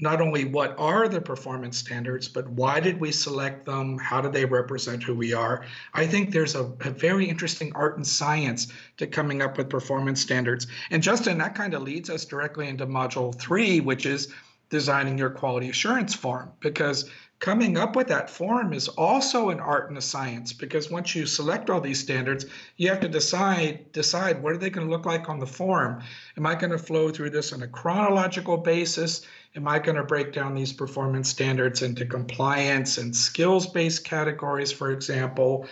not 0.00 0.20
only 0.20 0.44
what 0.44 0.78
are 0.78 1.08
the 1.08 1.20
performance 1.20 1.76
standards, 1.76 2.28
but 2.28 2.48
why 2.48 2.78
did 2.80 3.00
we 3.00 3.10
select 3.10 3.66
them? 3.66 3.98
How 3.98 4.20
do 4.20 4.30
they 4.30 4.44
represent 4.44 5.02
who 5.02 5.14
we 5.14 5.32
are? 5.32 5.64
I 5.92 6.06
think 6.06 6.30
there's 6.30 6.54
a, 6.54 6.72
a, 6.80 6.90
very 6.90 7.28
interesting 7.28 7.72
art 7.74 7.96
and 7.96 8.06
science 8.06 8.68
to 8.98 9.06
coming 9.06 9.42
up 9.42 9.58
with 9.58 9.68
performance 9.68 10.20
standards. 10.20 10.68
And 10.90 11.02
Justin, 11.02 11.38
that 11.38 11.54
kind 11.54 11.74
of 11.74 11.82
leads 11.82 12.10
us 12.10 12.24
directly 12.24 12.68
into 12.68 12.86
module 12.86 13.34
three, 13.34 13.80
which 13.80 14.06
is 14.06 14.32
designing 14.70 15.18
your 15.18 15.30
quality 15.30 15.68
assurance 15.68 16.14
form, 16.14 16.52
because 16.60 17.10
coming 17.40 17.76
up 17.78 17.94
with 17.94 18.08
that 18.08 18.28
form 18.28 18.72
is 18.72 18.88
also 18.88 19.50
an 19.50 19.60
art 19.60 19.88
and 19.88 19.98
a 19.98 20.02
science 20.02 20.52
because 20.52 20.90
once 20.90 21.14
you 21.14 21.24
select 21.24 21.70
all 21.70 21.80
these 21.80 22.00
standards 22.00 22.46
you 22.76 22.88
have 22.88 22.98
to 23.00 23.08
decide 23.08 23.90
decide 23.92 24.42
what 24.42 24.52
are 24.52 24.58
they 24.58 24.70
going 24.70 24.86
to 24.86 24.90
look 24.90 25.06
like 25.06 25.28
on 25.28 25.38
the 25.38 25.46
form 25.46 26.02
am 26.36 26.46
i 26.46 26.54
going 26.54 26.72
to 26.72 26.78
flow 26.78 27.10
through 27.10 27.30
this 27.30 27.52
on 27.52 27.62
a 27.62 27.68
chronological 27.68 28.56
basis 28.56 29.22
am 29.54 29.68
i 29.68 29.78
going 29.78 29.96
to 29.96 30.02
break 30.02 30.32
down 30.32 30.54
these 30.54 30.72
performance 30.72 31.28
standards 31.28 31.82
into 31.82 32.04
compliance 32.04 32.98
and 32.98 33.14
skills 33.14 33.66
based 33.66 34.04
categories 34.04 34.72
for 34.72 34.90
example 34.90 35.66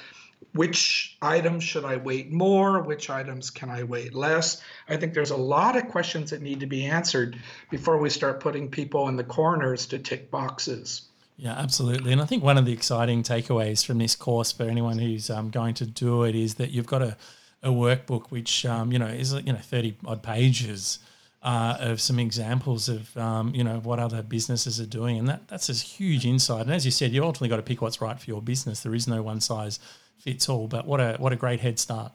which 0.52 1.18
items 1.20 1.64
should 1.64 1.84
I 1.84 1.96
weight 1.96 2.32
more? 2.32 2.80
Which 2.80 3.10
items 3.10 3.50
can 3.50 3.68
I 3.68 3.82
weight 3.82 4.14
less? 4.14 4.62
I 4.88 4.96
think 4.96 5.12
there's 5.12 5.30
a 5.30 5.36
lot 5.36 5.76
of 5.76 5.88
questions 5.88 6.30
that 6.30 6.40
need 6.40 6.60
to 6.60 6.66
be 6.66 6.86
answered 6.86 7.38
before 7.70 7.98
we 7.98 8.08
start 8.08 8.40
putting 8.40 8.70
people 8.70 9.08
in 9.08 9.16
the 9.16 9.24
corners 9.24 9.84
to 9.86 9.98
tick 9.98 10.30
boxes. 10.30 11.08
Yeah, 11.36 11.52
absolutely. 11.52 12.12
And 12.12 12.20
I 12.20 12.24
think 12.24 12.42
one 12.42 12.56
of 12.56 12.64
the 12.64 12.72
exciting 12.72 13.22
takeaways 13.22 13.84
from 13.84 13.98
this 13.98 14.16
course 14.16 14.52
for 14.52 14.62
anyone 14.64 14.98
who's 14.98 15.28
um, 15.28 15.50
going 15.50 15.74
to 15.74 15.86
do 15.86 16.22
it 16.24 16.34
is 16.34 16.54
that 16.54 16.70
you've 16.70 16.86
got 16.86 17.02
a, 17.02 17.16
a 17.62 17.68
workbook 17.68 18.30
which 18.30 18.64
um, 18.64 18.90
you 18.90 18.98
know 18.98 19.06
is 19.06 19.34
you 19.34 19.52
know 19.52 19.58
thirty 19.58 19.96
odd 20.06 20.22
pages 20.22 20.98
uh, 21.42 21.76
of 21.78 22.00
some 22.00 22.18
examples 22.18 22.88
of 22.88 23.14
um, 23.18 23.54
you 23.54 23.62
know 23.62 23.80
what 23.80 23.98
other 23.98 24.22
businesses 24.22 24.80
are 24.80 24.86
doing, 24.86 25.18
and 25.18 25.28
that 25.28 25.46
that's 25.48 25.68
a 25.68 25.74
huge 25.74 26.24
insight. 26.24 26.62
And 26.62 26.74
as 26.74 26.86
you 26.86 26.90
said, 26.90 27.12
you 27.12 27.22
ultimately 27.22 27.50
got 27.50 27.56
to 27.56 27.62
pick 27.62 27.82
what's 27.82 28.00
right 28.00 28.18
for 28.18 28.30
your 28.30 28.40
business. 28.40 28.80
There 28.80 28.94
is 28.94 29.06
no 29.06 29.22
one 29.22 29.40
size 29.40 29.78
fits 30.18 30.48
all. 30.48 30.68
But 30.68 30.86
what 30.86 31.00
a 31.00 31.16
what 31.18 31.32
a 31.32 31.36
great 31.36 31.60
head 31.60 31.78
start. 31.78 32.12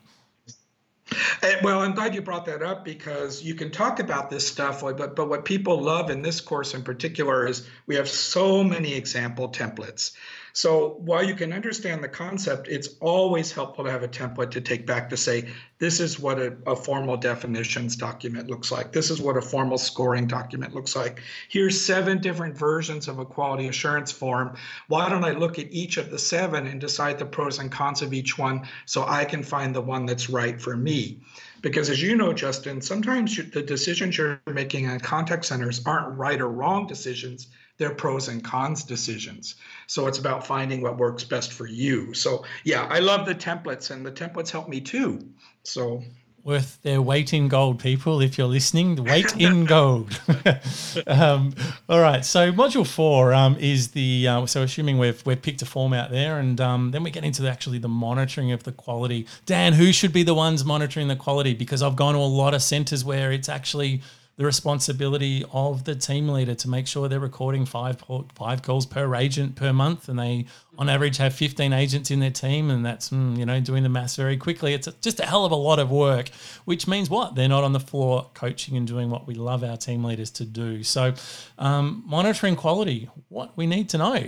Well, 1.63 1.81
I'm 1.81 1.93
glad 1.93 2.15
you 2.15 2.21
brought 2.21 2.45
that 2.45 2.63
up 2.63 2.85
because 2.85 3.43
you 3.43 3.55
can 3.55 3.71
talk 3.71 3.99
about 3.99 4.29
this 4.29 4.47
stuff, 4.47 4.81
but 4.81 5.15
but 5.15 5.29
what 5.29 5.45
people 5.45 5.81
love 5.81 6.09
in 6.09 6.21
this 6.21 6.41
course 6.41 6.73
in 6.73 6.83
particular 6.83 7.47
is 7.47 7.67
we 7.85 7.95
have 7.95 8.09
so 8.09 8.63
many 8.63 8.93
example 8.93 9.49
templates. 9.49 10.11
So 10.53 10.95
while 10.99 11.23
you 11.23 11.35
can 11.35 11.53
understand 11.53 12.03
the 12.03 12.09
concept, 12.09 12.67
it's 12.67 12.89
always 12.99 13.51
helpful 13.51 13.85
to 13.85 13.91
have 13.91 14.03
a 14.03 14.07
template 14.07 14.51
to 14.51 14.61
take 14.61 14.85
back 14.85 15.09
to 15.09 15.17
say, 15.17 15.49
this 15.79 15.99
is 15.99 16.19
what 16.19 16.39
a, 16.39 16.55
a, 16.67 16.75
formal 16.75 17.17
definitions 17.17 17.95
document 17.95 18.49
looks 18.49 18.71
like. 18.71 18.91
This 18.91 19.09
is 19.09 19.19
what 19.19 19.37
a 19.37 19.41
formal 19.41 19.77
scoring 19.77 20.27
document 20.27 20.75
looks 20.75 20.95
like. 20.95 21.21
Here's 21.49 21.79
seven 21.79 22.19
different 22.19 22.55
versions 22.55 23.07
of 23.07 23.19
a 23.19 23.25
quality 23.25 23.67
assurance 23.67 24.11
form. 24.11 24.55
Why 24.87 25.09
don't 25.09 25.23
I 25.23 25.31
look 25.31 25.57
at 25.57 25.71
each 25.71 25.97
of 25.97 26.11
the 26.11 26.19
seven 26.19 26.67
and 26.67 26.79
decide 26.79 27.17
the 27.17 27.25
pros 27.25 27.59
and 27.59 27.71
cons 27.71 28.01
of 28.01 28.13
each 28.13 28.37
one 28.37 28.67
so 28.85 29.05
I 29.07 29.25
can 29.25 29.41
find 29.41 29.73
the 29.73 29.81
one 29.81 30.05
that's 30.05 30.29
right 30.29 30.61
for 30.61 30.75
me? 30.75 31.21
Because 31.61 31.89
as 31.89 32.01
you 32.01 32.15
know, 32.15 32.33
Justin, 32.33 32.81
sometimes 32.81 33.37
the 33.51 33.61
decisions 33.61 34.17
you're 34.17 34.41
making 34.51 34.89
on 34.89 34.99
contact 34.99 35.45
centers 35.45 35.81
aren't 35.85 36.17
right 36.17 36.41
or 36.41 36.49
wrong 36.49 36.87
decisions 36.87 37.47
they're 37.81 37.95
pros 37.95 38.27
and 38.27 38.43
cons 38.43 38.83
decisions. 38.83 39.55
So 39.87 40.05
it's 40.05 40.19
about 40.19 40.45
finding 40.45 40.81
what 40.83 40.99
works 40.99 41.23
best 41.23 41.51
for 41.51 41.65
you. 41.65 42.13
So 42.13 42.45
yeah, 42.63 42.87
I 42.91 42.99
love 42.99 43.25
the 43.25 43.33
templates 43.33 43.89
and 43.89 44.05
the 44.05 44.11
templates 44.11 44.51
help 44.51 44.69
me 44.69 44.79
too. 44.81 45.27
So 45.63 46.03
worth 46.43 46.79
their 46.83 47.01
weight 47.01 47.33
in 47.33 47.47
gold, 47.47 47.79
people. 47.79 48.21
If 48.21 48.37
you're 48.37 48.45
listening, 48.45 49.03
weight 49.03 49.35
in 49.35 49.65
gold. 49.65 50.21
um, 51.07 51.55
all 51.89 51.99
right. 51.99 52.23
So 52.23 52.51
module 52.51 52.85
four 52.85 53.33
um, 53.33 53.57
is 53.57 53.87
the 53.89 54.27
uh, 54.27 54.45
so 54.45 54.61
assuming 54.61 54.99
we've 54.99 55.25
we've 55.25 55.41
picked 55.41 55.63
a 55.63 55.65
form 55.65 55.91
out 55.91 56.11
there, 56.11 56.37
and 56.37 56.61
um, 56.61 56.91
then 56.91 57.01
we 57.01 57.09
get 57.09 57.23
into 57.23 57.41
the, 57.41 57.49
actually 57.49 57.79
the 57.79 57.89
monitoring 57.89 58.51
of 58.51 58.61
the 58.61 58.71
quality. 58.71 59.25
Dan, 59.47 59.73
who 59.73 59.91
should 59.91 60.13
be 60.13 60.21
the 60.21 60.35
ones 60.35 60.63
monitoring 60.63 61.07
the 61.07 61.15
quality? 61.15 61.55
Because 61.55 61.81
I've 61.81 61.95
gone 61.95 62.13
to 62.13 62.19
a 62.19 62.21
lot 62.21 62.53
of 62.53 62.61
centres 62.61 63.03
where 63.03 63.31
it's 63.31 63.49
actually 63.49 64.03
the 64.41 64.45
responsibility 64.47 65.45
of 65.53 65.83
the 65.83 65.93
team 65.93 66.27
leader 66.27 66.55
to 66.55 66.67
make 66.67 66.87
sure 66.87 67.07
they're 67.07 67.19
recording 67.19 67.63
five 67.63 68.03
five 68.33 68.63
calls 68.63 68.87
per 68.87 69.13
agent 69.13 69.55
per 69.55 69.71
month, 69.71 70.09
and 70.09 70.17
they 70.17 70.47
on 70.79 70.89
average 70.89 71.17
have 71.17 71.31
15 71.31 71.71
agents 71.73 72.09
in 72.09 72.21
their 72.21 72.31
team, 72.31 72.71
and 72.71 72.83
that's 72.83 73.11
mm, 73.11 73.37
you 73.37 73.45
know 73.45 73.59
doing 73.59 73.83
the 73.83 73.89
maths 73.89 74.15
very 74.15 74.37
quickly. 74.37 74.73
It's 74.73 74.87
just 74.99 75.19
a 75.19 75.27
hell 75.27 75.45
of 75.45 75.51
a 75.51 75.55
lot 75.55 75.77
of 75.77 75.91
work, 75.91 76.29
which 76.65 76.87
means 76.87 77.07
what 77.07 77.35
they're 77.35 77.47
not 77.47 77.63
on 77.63 77.71
the 77.71 77.79
floor 77.79 78.31
coaching 78.33 78.75
and 78.75 78.87
doing 78.87 79.11
what 79.11 79.27
we 79.27 79.35
love 79.35 79.63
our 79.63 79.77
team 79.77 80.03
leaders 80.03 80.31
to 80.31 80.45
do. 80.45 80.81
So, 80.81 81.13
um, 81.59 82.03
monitoring 82.07 82.55
quality, 82.55 83.11
what 83.29 83.55
we 83.55 83.67
need 83.67 83.89
to 83.89 83.99
know. 83.99 84.23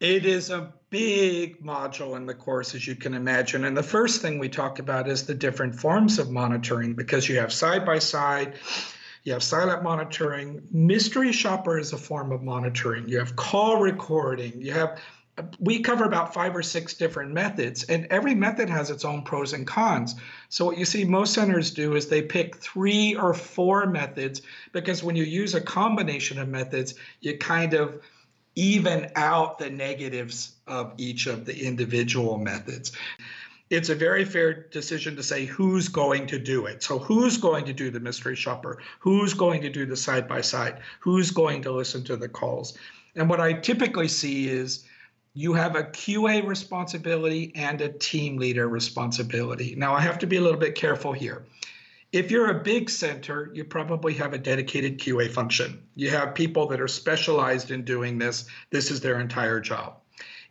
It 0.00 0.24
is 0.24 0.48
a 0.48 0.72
big 0.88 1.62
module 1.62 2.16
in 2.16 2.24
the 2.24 2.32
course, 2.32 2.74
as 2.74 2.86
you 2.86 2.94
can 2.94 3.12
imagine. 3.12 3.66
And 3.66 3.76
the 3.76 3.82
first 3.82 4.22
thing 4.22 4.38
we 4.38 4.48
talk 4.48 4.78
about 4.78 5.10
is 5.10 5.26
the 5.26 5.34
different 5.34 5.74
forms 5.74 6.18
of 6.18 6.30
monitoring 6.30 6.94
because 6.94 7.28
you 7.28 7.36
have 7.36 7.52
side 7.52 7.84
by 7.84 7.98
side 7.98 8.54
you 9.24 9.32
have 9.32 9.42
silent 9.42 9.82
monitoring. 9.82 10.62
Mystery 10.70 11.32
shopper 11.32 11.78
is 11.78 11.92
a 11.92 11.98
form 11.98 12.32
of 12.32 12.42
monitoring. 12.42 13.08
You 13.08 13.18
have 13.18 13.36
call 13.36 13.80
recording. 13.80 14.60
You 14.60 14.72
have 14.72 15.00
we 15.58 15.80
cover 15.80 16.04
about 16.04 16.34
five 16.34 16.54
or 16.54 16.62
six 16.62 16.94
different 16.94 17.32
methods, 17.32 17.84
and 17.84 18.06
every 18.10 18.34
method 18.34 18.68
has 18.68 18.90
its 18.90 19.04
own 19.04 19.22
pros 19.22 19.52
and 19.52 19.66
cons. 19.66 20.16
So, 20.48 20.66
what 20.66 20.78
you 20.78 20.84
see 20.84 21.04
most 21.04 21.32
centers 21.32 21.70
do 21.70 21.96
is 21.96 22.08
they 22.08 22.22
pick 22.22 22.56
three 22.56 23.14
or 23.14 23.32
four 23.32 23.86
methods 23.86 24.42
because 24.72 25.02
when 25.02 25.16
you 25.16 25.24
use 25.24 25.54
a 25.54 25.60
combination 25.60 26.38
of 26.38 26.48
methods, 26.48 26.94
you 27.20 27.38
kind 27.38 27.74
of 27.74 28.02
even 28.56 29.10
out 29.14 29.58
the 29.58 29.70
negatives 29.70 30.56
of 30.66 30.92
each 30.98 31.26
of 31.26 31.44
the 31.44 31.64
individual 31.64 32.36
methods 32.36 32.92
it's 33.70 33.88
a 33.88 33.94
very 33.94 34.24
fair 34.24 34.52
decision 34.52 35.14
to 35.14 35.22
say 35.22 35.46
who's 35.46 35.88
going 35.88 36.26
to 36.26 36.38
do 36.38 36.66
it. 36.66 36.82
So, 36.82 36.98
who's 36.98 37.36
going 37.36 37.64
to 37.66 37.72
do 37.72 37.90
the 37.90 38.00
mystery 38.00 38.34
shopper? 38.34 38.82
Who's 38.98 39.32
going 39.32 39.62
to 39.62 39.70
do 39.70 39.86
the 39.86 39.96
side 39.96 40.28
by 40.28 40.40
side? 40.40 40.80
Who's 40.98 41.30
going 41.30 41.62
to 41.62 41.72
listen 41.72 42.02
to 42.04 42.16
the 42.16 42.28
calls? 42.28 42.76
And 43.14 43.30
what 43.30 43.40
I 43.40 43.52
typically 43.52 44.08
see 44.08 44.48
is 44.48 44.84
you 45.34 45.54
have 45.54 45.76
a 45.76 45.84
QA 45.84 46.44
responsibility 46.44 47.52
and 47.54 47.80
a 47.80 47.88
team 47.88 48.36
leader 48.36 48.68
responsibility. 48.68 49.74
Now, 49.76 49.94
I 49.94 50.00
have 50.00 50.18
to 50.18 50.26
be 50.26 50.36
a 50.36 50.40
little 50.40 50.58
bit 50.58 50.74
careful 50.74 51.12
here. 51.12 51.44
If 52.12 52.32
you're 52.32 52.50
a 52.50 52.64
big 52.64 52.90
center, 52.90 53.52
you 53.54 53.62
probably 53.64 54.14
have 54.14 54.32
a 54.32 54.38
dedicated 54.38 54.98
QA 54.98 55.30
function. 55.30 55.80
You 55.94 56.10
have 56.10 56.34
people 56.34 56.66
that 56.66 56.80
are 56.80 56.88
specialized 56.88 57.70
in 57.70 57.84
doing 57.84 58.18
this, 58.18 58.46
this 58.70 58.90
is 58.90 59.00
their 59.00 59.20
entire 59.20 59.60
job. 59.60 60.00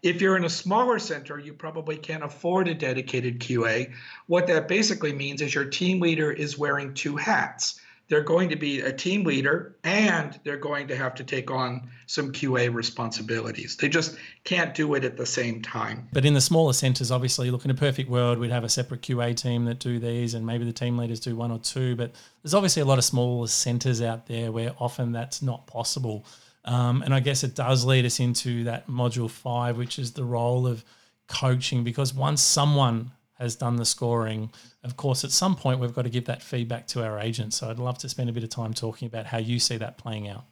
If 0.01 0.21
you're 0.21 0.37
in 0.37 0.45
a 0.45 0.49
smaller 0.49 0.97
center, 0.97 1.37
you 1.37 1.53
probably 1.53 1.97
can't 1.97 2.23
afford 2.23 2.69
a 2.69 2.73
dedicated 2.73 3.39
QA. 3.39 3.91
What 4.27 4.47
that 4.47 4.67
basically 4.67 5.11
means 5.11 5.41
is 5.41 5.53
your 5.53 5.65
team 5.65 5.99
leader 5.99 6.31
is 6.31 6.57
wearing 6.57 6.93
two 6.93 7.17
hats. 7.17 7.81
They're 8.07 8.23
going 8.23 8.49
to 8.49 8.55
be 8.55 8.79
a 8.79 8.91
team 8.91 9.23
leader 9.23 9.75
and 9.83 10.39
they're 10.43 10.57
going 10.57 10.87
to 10.87 10.95
have 10.95 11.13
to 11.15 11.23
take 11.23 11.51
on 11.51 11.89
some 12.07 12.31
QA 12.31 12.73
responsibilities. 12.73 13.75
They 13.75 13.87
just 13.87 14.15
can't 14.45 14.73
do 14.73 14.95
it 14.95 15.03
at 15.03 15.15
the 15.15 15.27
same 15.27 15.61
time. 15.61 16.07
But 16.11 16.25
in 16.25 16.33
the 16.33 16.41
smaller 16.41 16.73
centers, 16.73 17.11
obviously, 17.11 17.51
look 17.51 17.65
in 17.65 17.71
a 17.71 17.75
perfect 17.75 18.09
world, 18.09 18.39
we'd 18.39 18.51
have 18.51 18.63
a 18.63 18.69
separate 18.69 19.01
QA 19.01 19.35
team 19.35 19.65
that 19.65 19.77
do 19.77 19.99
these 19.99 20.33
and 20.33 20.43
maybe 20.43 20.65
the 20.65 20.73
team 20.73 20.97
leaders 20.97 21.19
do 21.19 21.35
one 21.35 21.51
or 21.51 21.59
two. 21.59 21.95
But 21.95 22.13
there's 22.41 22.55
obviously 22.55 22.81
a 22.81 22.85
lot 22.85 22.97
of 22.97 23.03
smaller 23.03 23.45
centers 23.47 24.01
out 24.01 24.25
there 24.25 24.51
where 24.51 24.73
often 24.79 25.11
that's 25.11 25.43
not 25.43 25.67
possible. 25.67 26.25
Um, 26.65 27.01
and 27.01 27.13
I 27.13 27.19
guess 27.19 27.43
it 27.43 27.55
does 27.55 27.85
lead 27.85 28.05
us 28.05 28.19
into 28.19 28.65
that 28.65 28.87
module 28.87 29.29
five, 29.29 29.77
which 29.77 29.97
is 29.97 30.11
the 30.11 30.25
role 30.25 30.67
of 30.67 30.83
coaching, 31.27 31.83
because 31.83 32.13
once 32.13 32.41
someone 32.41 33.11
has 33.35 33.55
done 33.55 33.77
the 33.77 33.85
scoring, 33.85 34.51
of 34.83 34.97
course, 34.97 35.23
at 35.23 35.31
some 35.31 35.55
point 35.55 35.79
we've 35.79 35.93
got 35.93 36.01
to 36.01 36.09
give 36.09 36.25
that 36.25 36.41
feedback 36.41 36.85
to 36.87 37.03
our 37.03 37.19
agents. 37.19 37.55
So 37.57 37.69
I'd 37.69 37.79
love 37.79 37.97
to 37.99 38.09
spend 38.09 38.29
a 38.29 38.33
bit 38.33 38.43
of 38.43 38.49
time 38.49 38.73
talking 38.73 39.07
about 39.07 39.25
how 39.25 39.37
you 39.37 39.59
see 39.59 39.77
that 39.77 39.97
playing 39.97 40.27
out. 40.27 40.43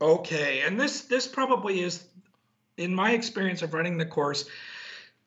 Okay, 0.00 0.62
and 0.62 0.78
this 0.78 1.02
this 1.02 1.26
probably 1.26 1.80
is, 1.80 2.04
in 2.76 2.94
my 2.94 3.12
experience 3.12 3.62
of 3.62 3.74
running 3.74 3.98
the 3.98 4.06
course, 4.06 4.44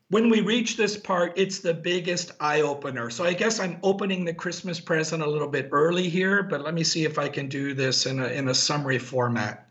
when 0.09 0.29
we 0.29 0.41
reach 0.41 0.77
this 0.77 0.95
part, 0.95 1.33
it's 1.35 1.59
the 1.59 1.73
biggest 1.73 2.31
eye 2.39 2.61
opener. 2.61 3.09
So 3.09 3.25
I 3.25 3.33
guess 3.33 3.59
I'm 3.59 3.77
opening 3.83 4.23
the 4.23 4.33
Christmas 4.33 4.79
present 4.79 5.21
a 5.21 5.29
little 5.29 5.49
bit 5.49 5.69
early 5.71 6.07
here, 6.07 6.43
but 6.43 6.61
let 6.61 6.73
me 6.73 6.83
see 6.83 7.03
if 7.03 7.19
I 7.19 7.27
can 7.27 7.49
do 7.49 7.73
this 7.73 8.05
in 8.05 8.19
a 8.19 8.27
in 8.27 8.47
a 8.47 8.53
summary 8.53 8.99
format. 8.99 9.66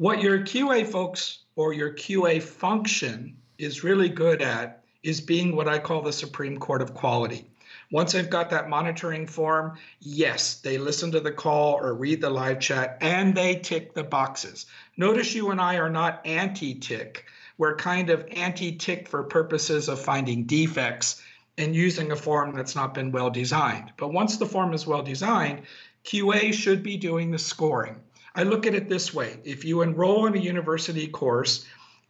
What 0.00 0.22
your 0.22 0.38
QA 0.38 0.86
folks 0.86 1.40
or 1.56 1.74
your 1.74 1.92
QA 1.92 2.42
function 2.42 3.36
is 3.58 3.84
really 3.84 4.08
good 4.08 4.40
at 4.40 4.82
is 5.02 5.20
being 5.20 5.54
what 5.54 5.68
I 5.68 5.78
call 5.78 6.00
the 6.00 6.10
Supreme 6.10 6.56
Court 6.56 6.80
of 6.80 6.94
Quality. 6.94 7.50
Once 7.92 8.12
they've 8.12 8.30
got 8.30 8.48
that 8.48 8.70
monitoring 8.70 9.26
form, 9.26 9.76
yes, 10.00 10.54
they 10.54 10.78
listen 10.78 11.10
to 11.10 11.20
the 11.20 11.30
call 11.30 11.74
or 11.74 11.92
read 11.92 12.22
the 12.22 12.30
live 12.30 12.60
chat 12.60 12.96
and 13.02 13.34
they 13.34 13.56
tick 13.56 13.92
the 13.92 14.02
boxes. 14.02 14.64
Notice 14.96 15.34
you 15.34 15.50
and 15.50 15.60
I 15.60 15.76
are 15.76 15.90
not 15.90 16.26
anti 16.26 16.76
tick. 16.76 17.26
We're 17.58 17.76
kind 17.76 18.08
of 18.08 18.26
anti 18.32 18.78
tick 18.78 19.06
for 19.06 19.24
purposes 19.24 19.90
of 19.90 20.00
finding 20.00 20.44
defects 20.44 21.20
and 21.58 21.76
using 21.76 22.10
a 22.10 22.16
form 22.16 22.54
that's 22.54 22.74
not 22.74 22.94
been 22.94 23.12
well 23.12 23.28
designed. 23.28 23.92
But 23.98 24.14
once 24.14 24.38
the 24.38 24.46
form 24.46 24.72
is 24.72 24.86
well 24.86 25.02
designed, 25.02 25.64
QA 26.06 26.54
should 26.54 26.82
be 26.82 26.96
doing 26.96 27.30
the 27.30 27.38
scoring. 27.38 28.00
I 28.34 28.44
look 28.44 28.66
at 28.66 28.74
it 28.74 28.88
this 28.88 29.12
way 29.12 29.38
if 29.44 29.64
you 29.64 29.82
enroll 29.82 30.26
in 30.26 30.34
a 30.34 30.40
university 30.40 31.08
course, 31.08 31.66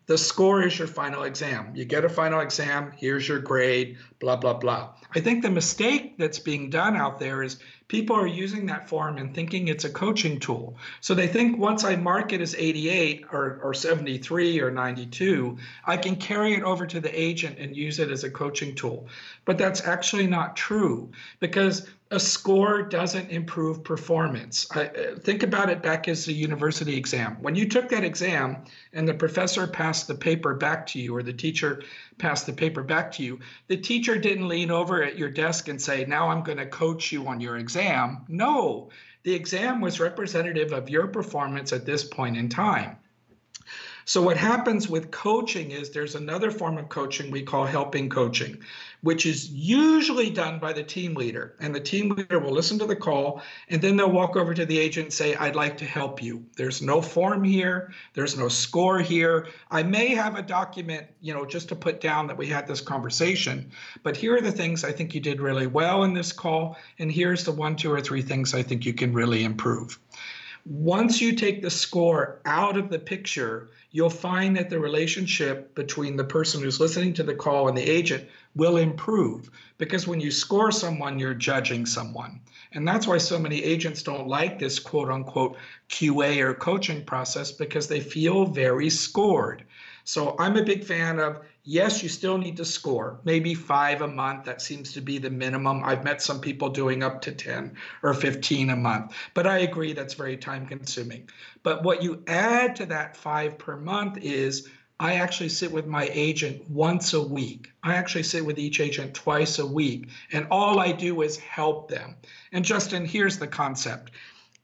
the 0.06 0.18
score 0.18 0.62
is 0.62 0.78
your 0.78 0.88
final 0.88 1.22
exam. 1.22 1.70
You 1.74 1.84
get 1.84 2.04
a 2.04 2.08
final 2.08 2.40
exam, 2.40 2.92
here's 2.96 3.28
your 3.28 3.38
grade, 3.38 3.96
blah, 4.18 4.36
blah, 4.36 4.54
blah. 4.54 4.94
I 5.14 5.20
think 5.20 5.42
the 5.42 5.50
mistake 5.50 6.18
that's 6.18 6.40
being 6.40 6.68
done 6.68 6.96
out 6.96 7.20
there 7.20 7.42
is 7.42 7.58
people 7.90 8.14
are 8.14 8.26
using 8.26 8.66
that 8.66 8.88
form 8.88 9.18
and 9.18 9.34
thinking 9.34 9.66
it's 9.66 9.84
a 9.84 9.90
coaching 9.90 10.38
tool. 10.38 10.76
So 11.00 11.12
they 11.12 11.26
think 11.26 11.58
once 11.58 11.82
I 11.82 11.96
mark 11.96 12.32
it 12.32 12.40
as 12.40 12.54
88 12.54 13.24
or, 13.32 13.58
or 13.64 13.74
73 13.74 14.60
or 14.60 14.70
92, 14.70 15.58
I 15.84 15.96
can 15.96 16.14
carry 16.14 16.54
it 16.54 16.62
over 16.62 16.86
to 16.86 17.00
the 17.00 17.20
agent 17.20 17.58
and 17.58 17.76
use 17.76 17.98
it 17.98 18.12
as 18.12 18.22
a 18.22 18.30
coaching 18.30 18.76
tool. 18.76 19.08
But 19.44 19.58
that's 19.58 19.84
actually 19.88 20.28
not 20.28 20.56
true 20.56 21.10
because 21.40 21.88
a 22.12 22.20
score 22.20 22.82
doesn't 22.82 23.30
improve 23.30 23.82
performance. 23.84 24.68
I, 24.72 24.86
uh, 24.86 25.16
think 25.16 25.42
about 25.42 25.70
it 25.70 25.82
back 25.82 26.06
as 26.08 26.26
a 26.26 26.32
university 26.32 26.96
exam. 26.96 27.38
When 27.40 27.54
you 27.54 27.68
took 27.68 27.88
that 27.90 28.04
exam 28.04 28.64
and 28.92 29.08
the 29.08 29.14
professor 29.14 29.66
passed 29.66 30.08
the 30.08 30.14
paper 30.14 30.54
back 30.54 30.86
to 30.88 31.00
you, 31.00 31.16
or 31.16 31.22
the 31.22 31.32
teacher 31.32 31.82
passed 32.20 32.46
the 32.46 32.52
paper 32.52 32.82
back 32.82 33.10
to 33.12 33.24
you, 33.24 33.40
the 33.66 33.76
teacher 33.76 34.16
didn't 34.16 34.46
lean 34.46 34.70
over 34.70 35.02
at 35.02 35.18
your 35.18 35.30
desk 35.30 35.66
and 35.66 35.80
say, 35.80 36.04
Now 36.04 36.28
I'm 36.28 36.44
going 36.44 36.58
to 36.58 36.66
coach 36.66 37.10
you 37.10 37.26
on 37.26 37.40
your 37.40 37.56
exam. 37.56 38.24
No, 38.28 38.90
the 39.24 39.34
exam 39.34 39.80
was 39.80 39.98
representative 39.98 40.72
of 40.72 40.88
your 40.88 41.08
performance 41.08 41.72
at 41.72 41.86
this 41.86 42.04
point 42.04 42.36
in 42.36 42.48
time. 42.48 42.96
So, 44.10 44.20
what 44.20 44.36
happens 44.36 44.88
with 44.88 45.12
coaching 45.12 45.70
is 45.70 45.90
there's 45.90 46.16
another 46.16 46.50
form 46.50 46.78
of 46.78 46.88
coaching 46.88 47.30
we 47.30 47.42
call 47.42 47.64
helping 47.64 48.08
coaching, 48.08 48.58
which 49.02 49.24
is 49.24 49.52
usually 49.52 50.30
done 50.30 50.58
by 50.58 50.72
the 50.72 50.82
team 50.82 51.14
leader. 51.14 51.54
And 51.60 51.72
the 51.72 51.78
team 51.78 52.08
leader 52.08 52.40
will 52.40 52.50
listen 52.50 52.76
to 52.80 52.86
the 52.86 52.96
call 52.96 53.40
and 53.68 53.80
then 53.80 53.96
they'll 53.96 54.10
walk 54.10 54.34
over 54.34 54.52
to 54.52 54.66
the 54.66 54.80
agent 54.80 55.04
and 55.04 55.12
say, 55.12 55.36
I'd 55.36 55.54
like 55.54 55.76
to 55.76 55.84
help 55.84 56.20
you. 56.20 56.44
There's 56.56 56.82
no 56.82 57.00
form 57.00 57.44
here, 57.44 57.92
there's 58.14 58.36
no 58.36 58.48
score 58.48 58.98
here. 58.98 59.46
I 59.70 59.84
may 59.84 60.08
have 60.16 60.34
a 60.34 60.42
document, 60.42 61.06
you 61.20 61.32
know, 61.32 61.46
just 61.46 61.68
to 61.68 61.76
put 61.76 62.00
down 62.00 62.26
that 62.26 62.36
we 62.36 62.48
had 62.48 62.66
this 62.66 62.80
conversation, 62.80 63.70
but 64.02 64.16
here 64.16 64.36
are 64.36 64.40
the 64.40 64.50
things 64.50 64.82
I 64.82 64.90
think 64.90 65.14
you 65.14 65.20
did 65.20 65.40
really 65.40 65.68
well 65.68 66.02
in 66.02 66.14
this 66.14 66.32
call. 66.32 66.76
And 66.98 67.12
here's 67.12 67.44
the 67.44 67.52
one, 67.52 67.76
two, 67.76 67.92
or 67.92 68.00
three 68.00 68.22
things 68.22 68.54
I 68.54 68.64
think 68.64 68.84
you 68.84 68.92
can 68.92 69.12
really 69.12 69.44
improve. 69.44 70.00
Once 70.66 71.20
you 71.20 71.32
take 71.32 71.62
the 71.62 71.70
score 71.70 72.40
out 72.44 72.76
of 72.76 72.90
the 72.90 72.98
picture, 72.98 73.68
you'll 73.92 74.10
find 74.10 74.56
that 74.56 74.68
the 74.68 74.78
relationship 74.78 75.74
between 75.74 76.16
the 76.16 76.24
person 76.24 76.60
who's 76.60 76.80
listening 76.80 77.12
to 77.14 77.22
the 77.22 77.34
call 77.34 77.68
and 77.68 77.76
the 77.76 77.90
agent 77.90 78.28
will 78.54 78.76
improve 78.76 79.50
because 79.78 80.06
when 80.06 80.20
you 80.20 80.30
score 80.30 80.70
someone, 80.70 81.18
you're 81.18 81.34
judging 81.34 81.86
someone. 81.86 82.40
And 82.72 82.86
that's 82.86 83.06
why 83.06 83.18
so 83.18 83.38
many 83.38 83.62
agents 83.62 84.02
don't 84.02 84.28
like 84.28 84.58
this 84.58 84.78
quote 84.78 85.10
unquote 85.10 85.56
QA 85.88 86.38
or 86.40 86.54
coaching 86.54 87.04
process 87.04 87.50
because 87.50 87.88
they 87.88 88.00
feel 88.00 88.44
very 88.44 88.90
scored. 88.90 89.64
So 90.04 90.36
I'm 90.38 90.56
a 90.56 90.64
big 90.64 90.84
fan 90.84 91.18
of 91.18 91.40
yes, 91.70 92.02
you 92.02 92.08
still 92.08 92.36
need 92.36 92.56
to 92.56 92.64
score, 92.64 93.20
maybe 93.22 93.54
five 93.54 94.02
a 94.02 94.08
month. 94.08 94.44
That 94.44 94.60
seems 94.60 94.92
to 94.94 95.00
be 95.00 95.18
the 95.18 95.30
minimum. 95.30 95.84
I've 95.84 96.02
met 96.02 96.20
some 96.20 96.40
people 96.40 96.68
doing 96.68 97.04
up 97.04 97.22
to 97.22 97.32
10 97.32 97.76
or 98.02 98.12
15 98.12 98.70
a 98.70 98.76
month, 98.76 99.14
but 99.34 99.46
I 99.46 99.58
agree 99.58 99.92
that's 99.92 100.14
very 100.14 100.36
time 100.36 100.66
consuming. 100.66 101.28
But 101.62 101.84
what 101.84 102.02
you 102.02 102.24
add 102.26 102.74
to 102.76 102.86
that 102.86 103.16
five 103.16 103.56
per 103.56 103.76
month 103.76 104.18
is 104.18 104.68
I 104.98 105.14
actually 105.14 105.48
sit 105.50 105.70
with 105.70 105.86
my 105.86 106.10
agent 106.12 106.68
once 106.68 107.14
a 107.14 107.22
week. 107.22 107.70
I 107.84 107.94
actually 107.94 108.24
sit 108.24 108.44
with 108.44 108.58
each 108.58 108.80
agent 108.80 109.14
twice 109.14 109.60
a 109.60 109.66
week, 109.66 110.08
and 110.32 110.48
all 110.50 110.80
I 110.80 110.90
do 110.90 111.22
is 111.22 111.38
help 111.38 111.88
them. 111.88 112.16
And 112.52 112.64
Justin, 112.64 113.04
here's 113.04 113.38
the 113.38 113.46
concept 113.46 114.10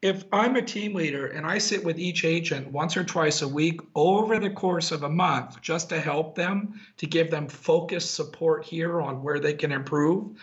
if 0.07 0.25
I'm 0.33 0.55
a 0.55 0.63
team 0.63 0.95
leader 0.95 1.27
and 1.27 1.45
I 1.45 1.59
sit 1.59 1.85
with 1.85 1.99
each 1.99 2.25
agent 2.25 2.71
once 2.71 2.97
or 2.97 3.03
twice 3.03 3.43
a 3.43 3.49
week 3.49 3.81
over 3.97 4.39
the 4.39 4.51
course 4.51 4.93
of 4.93 5.03
a 5.03 5.09
month 5.09 5.61
just 5.61 5.89
to 5.89 5.99
help 5.99 6.37
them, 6.37 6.81
to 6.99 7.09
give 7.09 7.29
them 7.29 7.49
focused 7.49 8.15
support 8.15 8.65
here 8.65 9.01
on 9.01 9.21
where 9.21 9.41
they 9.41 9.53
can 9.53 9.73
improve 9.73 10.41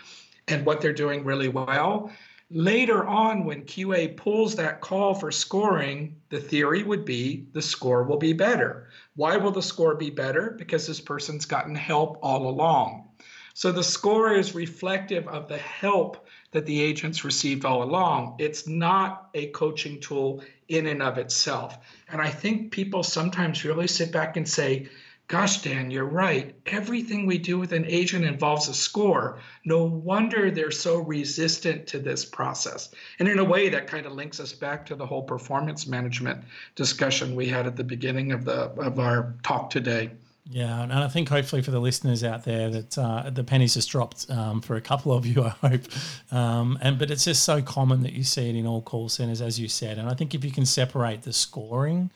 and 0.48 0.66
what 0.66 0.82
they're 0.82 0.92
doing 0.92 1.24
really 1.24 1.48
well, 1.48 2.12
later 2.50 3.06
on 3.06 3.46
when 3.46 3.62
QA 3.62 4.14
pulls 4.14 4.54
that 4.56 4.82
call 4.82 5.14
for 5.14 5.32
scoring, 5.32 6.14
the 6.28 6.40
theory 6.40 6.82
would 6.82 7.06
be 7.06 7.46
the 7.54 7.62
score 7.62 8.02
will 8.02 8.18
be 8.18 8.34
better. 8.34 8.90
Why 9.16 9.38
will 9.38 9.50
the 9.50 9.62
score 9.62 9.94
be 9.94 10.10
better? 10.10 10.54
Because 10.58 10.86
this 10.86 11.00
person's 11.00 11.46
gotten 11.46 11.74
help 11.74 12.18
all 12.22 12.50
along. 12.50 13.08
So 13.56 13.70
the 13.70 13.84
score 13.84 14.34
is 14.34 14.54
reflective 14.54 15.28
of 15.28 15.46
the 15.48 15.58
help 15.58 16.26
that 16.50 16.66
the 16.66 16.82
agents 16.82 17.24
received 17.24 17.64
all 17.64 17.84
along. 17.84 18.36
It's 18.40 18.66
not 18.66 19.30
a 19.32 19.46
coaching 19.46 20.00
tool 20.00 20.42
in 20.68 20.86
and 20.86 21.00
of 21.00 21.18
itself. 21.18 21.78
And 22.08 22.20
I 22.20 22.30
think 22.30 22.72
people 22.72 23.04
sometimes 23.04 23.64
really 23.64 23.86
sit 23.86 24.10
back 24.10 24.36
and 24.36 24.48
say, 24.48 24.88
Gosh, 25.26 25.62
Dan, 25.62 25.90
you're 25.90 26.04
right. 26.04 26.54
Everything 26.66 27.24
we 27.24 27.38
do 27.38 27.58
with 27.58 27.72
an 27.72 27.86
agent 27.86 28.26
involves 28.26 28.68
a 28.68 28.74
score. 28.74 29.40
No 29.64 29.84
wonder 29.84 30.50
they're 30.50 30.70
so 30.70 30.98
resistant 30.98 31.86
to 31.88 31.98
this 31.98 32.26
process. 32.26 32.90
And 33.18 33.26
in 33.26 33.38
a 33.38 33.44
way, 33.44 33.70
that 33.70 33.86
kind 33.86 34.04
of 34.04 34.12
links 34.12 34.38
us 34.38 34.52
back 34.52 34.84
to 34.86 34.94
the 34.94 35.06
whole 35.06 35.22
performance 35.22 35.86
management 35.86 36.44
discussion 36.74 37.36
we 37.36 37.46
had 37.46 37.66
at 37.66 37.76
the 37.76 37.84
beginning 37.84 38.32
of 38.32 38.44
the 38.44 38.64
of 38.72 38.98
our 38.98 39.34
talk 39.42 39.70
today. 39.70 40.10
Yeah, 40.50 40.82
and 40.82 40.92
I 40.92 41.08
think 41.08 41.30
hopefully 41.30 41.62
for 41.62 41.70
the 41.70 41.80
listeners 41.80 42.22
out 42.22 42.44
there 42.44 42.68
that 42.68 42.98
uh, 42.98 43.30
the 43.30 43.42
pennies 43.42 43.74
just 43.74 43.88
dropped 43.88 44.30
um, 44.30 44.60
for 44.60 44.76
a 44.76 44.80
couple 44.80 45.12
of 45.12 45.24
you, 45.24 45.42
I 45.62 45.68
hope. 45.68 45.82
Um, 46.30 46.78
and 46.82 46.98
but 46.98 47.10
it's 47.10 47.24
just 47.24 47.44
so 47.44 47.62
common 47.62 48.02
that 48.02 48.12
you 48.12 48.22
see 48.24 48.50
it 48.50 48.54
in 48.54 48.66
all 48.66 48.82
call 48.82 49.08
centers, 49.08 49.40
as 49.40 49.58
you 49.58 49.68
said. 49.68 49.96
And 49.96 50.08
I 50.08 50.14
think 50.14 50.34
if 50.34 50.44
you 50.44 50.50
can 50.50 50.66
separate 50.66 51.22
the 51.22 51.32
scoring 51.32 52.10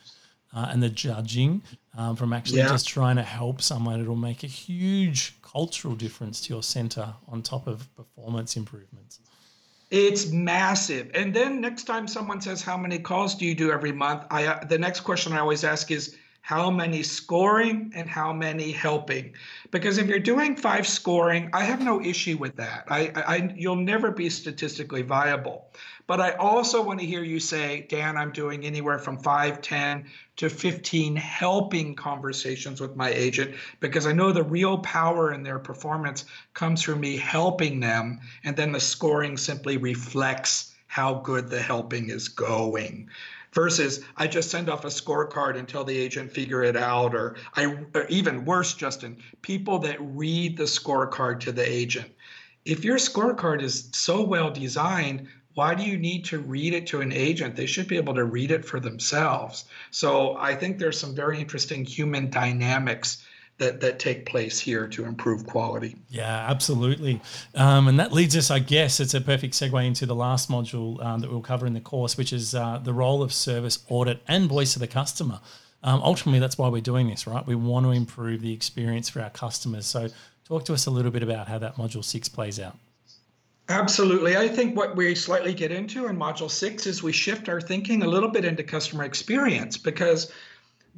uh, 0.55 0.69
and 0.71 0.83
the 0.83 0.91
judging 0.91 1.63
um, 1.97 2.17
from 2.17 2.35
actually 2.35 2.59
yeah. 2.59 2.69
just 2.69 2.87
trying 2.87 3.17
to 3.17 3.23
help 3.23 3.63
someone, 3.63 3.99
it'll 3.99 4.15
make 4.15 4.45
a 4.45 4.49
huge 4.49 5.41
cultural 5.41 5.95
difference 5.95 6.43
to 6.43 6.53
your 6.53 6.63
center 6.63 7.15
on 7.29 7.41
top 7.41 7.67
of 7.67 7.89
performance 7.97 8.57
improvements. 8.57 9.21
It's 9.91 10.31
massive. 10.31 11.11
And 11.15 11.33
then 11.33 11.63
next 11.63 11.85
time 11.85 12.07
someone 12.07 12.43
says, 12.43 12.61
"How 12.61 12.77
many 12.77 12.99
calls 12.99 13.35
do 13.35 13.47
you 13.47 13.55
do 13.55 13.73
every 13.73 13.93
month?" 13.93 14.25
I 14.31 14.45
uh, 14.45 14.65
the 14.65 14.79
next 14.79 15.01
question 15.01 15.33
I 15.33 15.39
always 15.39 15.65
ask 15.65 15.91
is 15.91 16.15
how 16.49 16.71
many 16.71 17.03
scoring 17.03 17.93
and 17.95 18.09
how 18.09 18.33
many 18.33 18.73
helping. 18.73 19.35
Because 19.71 19.99
if 19.99 20.07
you're 20.07 20.19
doing 20.19 20.57
five 20.57 20.87
scoring 20.87 21.51
i 21.53 21.63
have 21.63 21.85
no 21.85 22.01
issue 22.01 22.39
with 22.39 22.57
that. 22.57 22.85
I, 22.89 23.13
I 23.15 23.53
you'll 23.55 23.77
never 23.77 24.11
be 24.11 24.31
statistically 24.31 25.03
viable. 25.03 25.71
But 26.07 26.21
i 26.21 26.31
also 26.37 26.83
want 26.83 27.01
to 27.01 27.07
hear 27.07 27.23
you 27.23 27.39
say 27.39 27.87
dan 27.91 28.17
i'm 28.17 28.33
doing 28.33 28.65
anywhere 28.65 28.99
from 28.99 29.19
5 29.19 29.61
10 29.61 30.07
to 30.37 30.49
15 30.49 31.17
helping 31.17 31.95
conversations 31.95 32.81
with 32.81 32.97
my 32.97 33.11
agent 33.11 33.55
because 33.81 34.07
i 34.07 34.13
know 34.13 34.33
the 34.33 34.43
real 34.43 34.79
power 34.79 35.35
in 35.35 35.43
their 35.43 35.59
performance 35.59 36.25
comes 36.55 36.81
from 36.83 37.01
me 37.01 37.19
helping 37.19 37.79
them 37.79 38.21
and 38.45 38.57
then 38.57 38.73
the 38.73 38.81
scoring 38.81 39.37
simply 39.37 39.77
reflects 39.77 40.75
how 40.87 41.13
good 41.13 41.51
the 41.51 41.61
helping 41.61 42.09
is 42.09 42.27
going 42.27 43.07
versus 43.53 44.05
I 44.17 44.27
just 44.27 44.51
send 44.51 44.69
off 44.69 44.85
a 44.85 44.89
scorecard 44.89 45.59
and 45.59 45.69
tell 45.69 45.85
the 45.85 45.97
agent 45.97 46.31
figure 46.31 46.63
it 46.63 46.77
out, 46.77 47.15
or 47.15 47.37
I 47.55 47.77
or 47.95 48.07
even 48.09 48.45
worse, 48.45 48.75
Justin, 48.75 49.23
people 49.43 49.79
that 49.81 49.97
read 50.01 50.57
the 50.57 50.65
scorecard 50.65 51.41
to 51.41 51.53
the 51.53 51.69
agent. 51.69 52.11
If 52.65 52.85
your 52.85 52.99
scorecard 52.99 53.63
is 53.63 53.89
so 53.93 54.23
well 54.23 54.51
designed, 54.51 55.29
why 55.55 55.75
do 55.75 55.83
you 55.83 55.97
need 55.99 56.25
to 56.27 56.39
read 56.39 56.75
it 56.75 56.87
to 56.89 57.01
an 57.01 57.13
agent? 57.13 57.57
They 57.57 57.67
should 57.67 57.89
be 57.89 57.97
able 57.97 58.15
to 58.15 58.25
read 58.25 58.51
it 58.51 58.65
for 58.65 58.79
themselves. 58.79 59.65
So 59.91 60.37
I 60.37 60.55
think 60.55 60.79
there's 60.79 61.01
some 61.01 61.15
very 61.15 61.41
interesting 61.41 61.85
human 61.85 62.31
dynamics 62.31 63.27
that 63.59 63.81
that 63.81 63.99
take 63.99 64.25
place 64.25 64.59
here 64.59 64.87
to 64.89 65.05
improve 65.05 65.47
quality. 65.47 65.97
Yeah, 66.09 66.47
absolutely. 66.49 67.21
Um, 67.55 67.89
and 67.89 67.99
that 67.99 68.13
leads 68.13 68.37
us, 68.37 68.51
I 68.51 68.61
guess, 68.61 69.01
it's 69.01 69.15
a 69.15 69.21
perfect 69.21 69.55
segue 69.55 69.85
into 69.85 70.07
the 70.07 70.15
last 70.15 70.49
module 70.49 71.05
um, 71.05 71.21
that 71.21 71.31
we'll 71.31 71.41
cover 71.41 71.67
in 71.67 71.75
the 71.75 71.81
course, 71.81 72.17
which 72.17 72.33
is 72.33 72.55
uh, 72.55 72.79
the 72.83 72.93
role 72.93 73.23
of 73.23 73.33
service 73.33 73.85
audit 73.89 74.23
and 74.29 74.49
voice 74.49 74.77
of 74.77 74.81
the 74.81 74.87
customer. 74.87 75.41
Um, 75.83 76.01
ultimately, 76.03 76.41
that's 76.41 76.59
why 76.59 76.69
we're 76.69 76.81
doing 76.81 77.09
this, 77.09 77.27
right? 77.27 77.47
We 77.47 77.55
want 77.55 77.87
to 77.87 77.93
improve 77.93 78.41
the 78.41 78.53
experience 78.53 79.09
for 79.09 79.21
our 79.21 79.31
customers. 79.31 79.87
So, 79.87 80.09
talk 80.45 80.65
to 80.67 80.73
us 80.73 80.87
a 80.87 80.91
little 80.91 81.11
bit 81.11 81.23
about 81.23 81.49
how 81.49 81.59
that 81.59 81.77
module 81.77 82.05
six 82.05 82.29
plays 82.29 82.59
out. 82.59 82.77
Absolutely. 83.69 84.37
I 84.37 84.49
think 84.49 84.77
what 84.77 84.97
we 84.97 85.15
slightly 85.15 85.53
get 85.53 85.71
into 85.71 86.07
in 86.07 86.17
module 86.17 86.51
six 86.51 86.87
is 86.87 87.03
we 87.03 87.13
shift 87.13 87.49
our 87.51 87.61
thinking 87.61 88.03
a 88.03 88.07
little 88.07 88.31
bit 88.31 88.47
into 88.47 88.63
customer 88.63 89.05
experience 89.05 89.77
because 89.77 90.33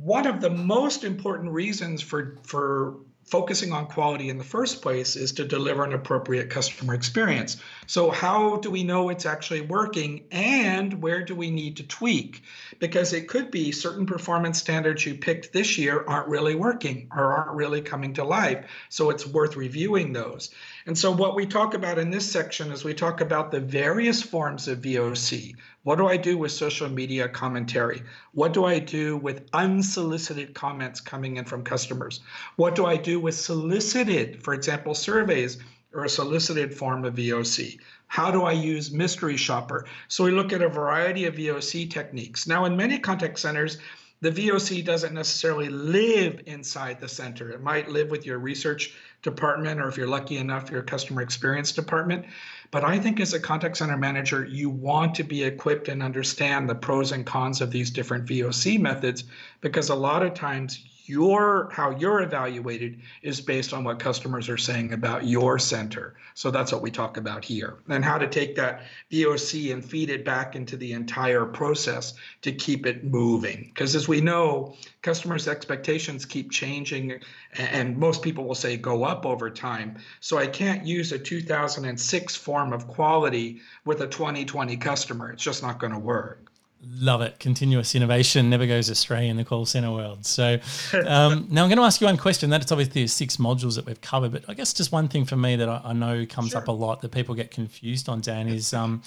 one 0.03 0.27
of 0.27 0.41
the 0.41 0.51
most 0.51 1.05
important 1.05 1.53
reasons 1.53 2.01
for 2.01 2.39
for 2.43 2.97
focusing 3.31 3.73
on 3.73 3.87
quality 3.87 4.29
in 4.29 4.39
the 4.39 4.45
first 4.45 4.83
place 4.83 5.15
is 5.15 5.31
to 5.33 5.45
deliver 5.45 5.85
an 5.85 5.93
appropriate 5.93 6.51
customer 6.51 6.95
experience. 6.95 7.59
So, 7.87 8.11
how 8.11 8.57
do 8.57 8.71
we 8.71 8.83
know 8.83 9.09
it's 9.09 9.25
actually 9.27 9.61
working 9.61 10.25
and 10.33 11.01
where 11.01 11.23
do 11.23 11.37
we 11.37 11.51
need 11.51 11.77
to 11.77 11.87
tweak? 11.87 12.43
Because 12.81 13.13
it 13.13 13.29
could 13.29 13.53
be 13.53 13.71
certain 13.71 14.07
performance 14.07 14.59
standards 14.59 15.07
you 15.07 15.15
picked 15.15 15.53
this 15.53 15.79
year 15.79 16.05
aren't 16.09 16.29
really 16.29 16.57
working 16.57 17.09
or 17.15 17.33
aren't 17.33 17.57
really 17.57 17.83
coming 17.83 18.15
to 18.15 18.25
life. 18.25 18.67
So, 18.89 19.11
it's 19.11 19.27
worth 19.27 19.55
reviewing 19.55 20.13
those. 20.13 20.51
And 20.91 20.99
so, 20.99 21.13
what 21.13 21.37
we 21.37 21.47
talk 21.47 21.75
about 21.75 22.01
in 22.01 22.11
this 22.11 22.29
section 22.29 22.73
is 22.73 22.83
we 22.83 22.95
talk 22.95 23.21
about 23.21 23.53
the 23.53 23.61
various 23.61 24.25
forms 24.25 24.67
of 24.67 24.81
VOC. 24.81 25.55
What 25.85 25.99
do 25.99 26.09
I 26.09 26.17
do 26.17 26.37
with 26.37 26.51
social 26.51 26.89
media 26.89 27.29
commentary? 27.29 28.03
What 28.33 28.53
do 28.53 28.65
I 28.65 28.81
do 28.81 29.17
with 29.17 29.49
unsolicited 29.53 30.53
comments 30.53 31.01
coming 31.01 31.37
in 31.37 31.45
from 31.45 31.63
customers? 31.63 32.23
What 32.57 32.75
do 32.75 32.87
I 32.87 32.97
do 32.97 33.21
with 33.21 33.37
solicited, 33.37 34.43
for 34.43 34.53
example, 34.53 34.97
surveys 34.97 35.59
or 35.93 36.07
a 36.07 36.09
solicited 36.09 36.77
form 36.77 37.05
of 37.05 37.15
VOC? 37.15 37.79
How 38.09 38.33
do 38.33 38.43
I 38.43 38.51
use 38.51 38.91
mystery 38.91 39.37
shopper? 39.37 39.87
So 40.09 40.25
we 40.25 40.33
look 40.33 40.53
at 40.53 40.61
a 40.61 40.69
variety 40.69 41.27
of 41.27 41.37
VOC 41.37 41.89
techniques. 41.89 42.49
Now, 42.49 42.65
in 42.65 42.77
many 42.77 42.99
contact 42.99 43.39
centers, 43.39 43.79
the 44.23 44.31
VOC 44.33 44.85
doesn't 44.85 45.15
necessarily 45.15 45.69
live 45.69 46.43
inside 46.47 47.01
the 47.01 47.09
center. 47.09 47.51
It 47.53 47.63
might 47.63 47.89
live 47.89 48.11
with 48.11 48.27
your 48.27 48.39
research 48.39 48.93
department, 49.23 49.81
or 49.81 49.89
if 49.89 49.97
you're 49.97 50.07
lucky 50.07 50.39
enough, 50.39 50.71
your 50.71 50.83
customer 50.83 51.23
experience 51.23 51.73
department. 51.73 52.25
But 52.71 52.85
I 52.85 52.99
think 52.99 53.21
as 53.21 53.33
a 53.33 53.41
contact 53.41 53.77
center 53.77 53.97
manager, 53.97 54.45
you 54.45 54.71
want 54.71 55.15
to 55.17 55.25
be 55.25 55.43
equipped 55.43 55.89
and 55.89 56.03
understand 56.03 56.69
the 56.69 56.75
pros 56.75 57.13
and 57.13 57.27
cons 57.27 57.61
of 57.61 57.71
these 57.71 57.91
different 57.91 58.27
VOC 58.27 58.81
methods 58.81 59.25
because 59.61 59.89
a 59.89 59.95
lot 59.95 60.23
of 60.23 60.35
times 60.35 60.85
your 61.09 61.69
how 61.73 61.91
you're 61.91 62.23
evaluated 62.23 63.01
is 63.23 63.41
based 63.41 63.73
on 63.73 63.85
what 63.85 63.99
customers 63.99 64.49
are 64.49 64.57
saying 64.57 64.93
about 64.93 65.27
your 65.27 65.59
center. 65.59 66.17
So 66.35 66.51
that's 66.51 66.73
what 66.73 66.83
we 66.83 66.91
talk 66.91 67.17
about 67.17 67.45
here. 67.45 67.79
And 67.89 68.05
how 68.05 68.19
to 68.19 68.27
take 68.27 68.57
that 68.57 68.83
VOC 69.11 69.73
and 69.73 69.85
feed 69.85 70.11
it 70.11 70.25
back 70.25 70.57
into 70.57 70.77
the 70.77 70.93
entire 70.93 71.45
process 71.45 72.15
to 72.43 72.53
keep 72.53 72.87
it 72.87 73.05
moving. 73.05 73.71
Because 73.75 73.95
as 73.95 74.09
we 74.09 74.21
know, 74.21 74.77
customers' 75.03 75.49
expectations 75.49 76.25
keep 76.25 76.51
changing 76.51 77.21
and 77.55 77.97
most 77.97 78.23
people 78.23 78.45
will 78.45 78.55
say 78.55 78.77
go 78.77 79.05
up 79.05 79.27
over 79.27 79.51
time. 79.51 79.97
So 80.21 80.39
I 80.39 80.47
can't 80.47 80.87
use 80.87 81.13
a 81.13 81.19
2006 81.19 82.37
form 82.37 82.73
of 82.73 82.87
quality 82.87 83.61
with 83.85 84.01
a 84.01 84.07
2020 84.07 84.77
customer. 84.77 85.33
It's 85.33 85.43
just 85.43 85.63
not 85.63 85.79
going 85.79 85.93
to 85.93 85.99
work. 85.99 86.50
Love 86.83 87.21
it. 87.21 87.39
Continuous 87.39 87.95
innovation 87.95 88.49
never 88.49 88.67
goes 88.67 88.89
astray 88.89 89.29
in 89.29 89.37
the 89.37 89.45
call 89.45 89.67
center 89.67 89.93
world. 89.93 90.25
So 90.25 90.59
um, 91.07 91.47
now 91.51 91.63
I'm 91.63 91.69
going 91.69 91.77
to 91.77 91.83
ask 91.83 92.01
you 92.01 92.07
one 92.07 92.17
question. 92.17 92.49
That's 92.49 92.73
obviously 92.73 93.03
the 93.03 93.09
six 93.09 93.37
modules 93.37 93.77
that 93.77 93.85
we've 93.85 94.01
covered, 94.01 94.33
but 94.33 94.45
I 94.49 94.55
guess 94.55 94.73
just 94.73 94.91
one 94.91 95.09
thing 95.09 95.27
for 95.27 95.37
me 95.37 95.57
that 95.57 95.69
I, 95.69 95.83
I 95.85 95.93
know 95.93 96.25
comes 96.25 96.51
sure. 96.51 96.61
up 96.61 96.69
a 96.69 96.73
lot 96.73 97.03
that 97.03 97.13
people 97.13 97.35
get 97.35 97.51
confused 97.51 98.09
on, 98.09 98.23
Dan, 98.23 98.49
is 98.49 98.73
um, 98.73 99.03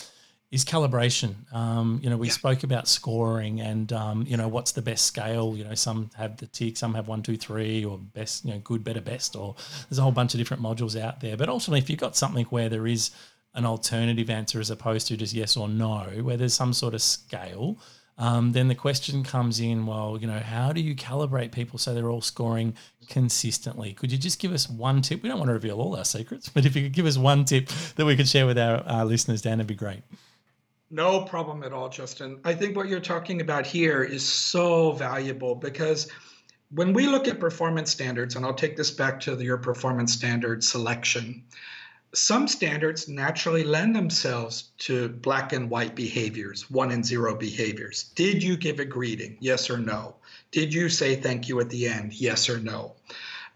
is 0.53 0.63
calibration. 0.63 1.33
Um, 1.51 1.99
you 2.03 2.11
know, 2.11 2.15
we 2.15 2.27
yeah. 2.27 2.33
spoke 2.33 2.63
about 2.63 2.87
scoring 2.87 3.59
and 3.59 3.91
um, 3.91 4.23
you 4.27 4.37
know 4.37 4.47
what's 4.47 4.71
the 4.73 4.83
best 4.83 5.05
scale. 5.05 5.57
You 5.57 5.63
know, 5.63 5.73
some 5.73 6.11
have 6.15 6.37
the 6.37 6.45
tick, 6.45 6.77
some 6.77 6.93
have 6.93 7.07
one, 7.07 7.23
two, 7.23 7.37
three, 7.37 7.83
or 7.83 7.97
best. 7.97 8.45
You 8.45 8.53
know, 8.53 8.59
good, 8.59 8.83
better, 8.83 9.01
best, 9.01 9.35
or 9.35 9.55
there's 9.89 9.97
a 9.97 10.03
whole 10.03 10.11
bunch 10.11 10.35
of 10.35 10.37
different 10.37 10.61
modules 10.61 10.99
out 10.99 11.21
there. 11.21 11.35
But 11.35 11.49
ultimately, 11.49 11.79
if 11.79 11.89
you've 11.89 11.99
got 11.99 12.15
something 12.15 12.45
where 12.45 12.69
there 12.69 12.85
is 12.85 13.09
an 13.55 13.65
alternative 13.65 14.29
answer 14.29 14.59
as 14.59 14.69
opposed 14.69 15.07
to 15.07 15.17
just 15.17 15.33
yes 15.33 15.55
or 15.55 15.69
no, 15.69 16.01
where 16.21 16.37
there's 16.37 16.53
some 16.53 16.73
sort 16.73 16.93
of 16.93 17.01
scale, 17.01 17.77
um, 18.17 18.51
then 18.51 18.67
the 18.67 18.75
question 18.75 19.23
comes 19.23 19.59
in 19.59 19.85
well, 19.85 20.17
you 20.19 20.27
know, 20.27 20.39
how 20.39 20.71
do 20.71 20.81
you 20.81 20.95
calibrate 20.95 21.51
people 21.51 21.79
so 21.79 21.93
they're 21.93 22.09
all 22.09 22.21
scoring 22.21 22.75
consistently? 23.09 23.93
Could 23.93 24.11
you 24.11 24.17
just 24.17 24.39
give 24.39 24.53
us 24.53 24.69
one 24.69 25.01
tip? 25.01 25.23
We 25.23 25.29
don't 25.29 25.39
want 25.39 25.49
to 25.49 25.53
reveal 25.53 25.79
all 25.79 25.95
our 25.95 26.05
secrets, 26.05 26.49
but 26.49 26.65
if 26.65 26.75
you 26.75 26.83
could 26.83 26.93
give 26.93 27.05
us 27.05 27.17
one 27.17 27.45
tip 27.45 27.69
that 27.95 28.05
we 28.05 28.15
could 28.15 28.27
share 28.27 28.45
with 28.45 28.57
our, 28.57 28.83
our 28.87 29.05
listeners, 29.05 29.41
Dan, 29.41 29.59
it'd 29.59 29.67
be 29.67 29.75
great. 29.75 30.01
No 30.91 31.21
problem 31.21 31.63
at 31.63 31.73
all, 31.73 31.89
Justin. 31.89 32.39
I 32.43 32.53
think 32.53 32.75
what 32.75 32.87
you're 32.87 32.99
talking 32.99 33.41
about 33.41 33.65
here 33.65 34.03
is 34.03 34.23
so 34.23 34.91
valuable 34.91 35.55
because 35.55 36.07
when 36.69 36.93
we 36.93 37.07
look 37.07 37.27
at 37.27 37.39
performance 37.39 37.89
standards, 37.89 38.35
and 38.35 38.45
I'll 38.45 38.53
take 38.53 38.77
this 38.77 38.91
back 38.91 39.19
to 39.21 39.35
your 39.43 39.57
performance 39.57 40.13
standard 40.13 40.63
selection, 40.63 41.43
some 42.13 42.47
standards 42.47 43.07
naturally 43.07 43.63
lend 43.63 43.95
themselves 43.95 44.69
to 44.77 45.09
black 45.09 45.51
and 45.51 45.69
white 45.69 45.95
behaviors, 45.95 46.69
one 46.69 46.91
and 46.91 47.03
zero 47.05 47.35
behaviors. 47.35 48.03
Did 48.15 48.43
you 48.43 48.55
give 48.55 48.79
a 48.79 48.85
greeting? 48.85 49.37
Yes 49.39 49.69
or 49.69 49.77
no? 49.77 50.15
Did 50.51 50.73
you 50.73 50.89
say 50.89 51.15
thank 51.15 51.49
you 51.49 51.59
at 51.59 51.69
the 51.69 51.87
end? 51.87 52.13
Yes 52.13 52.49
or 52.49 52.59
no? 52.59 52.93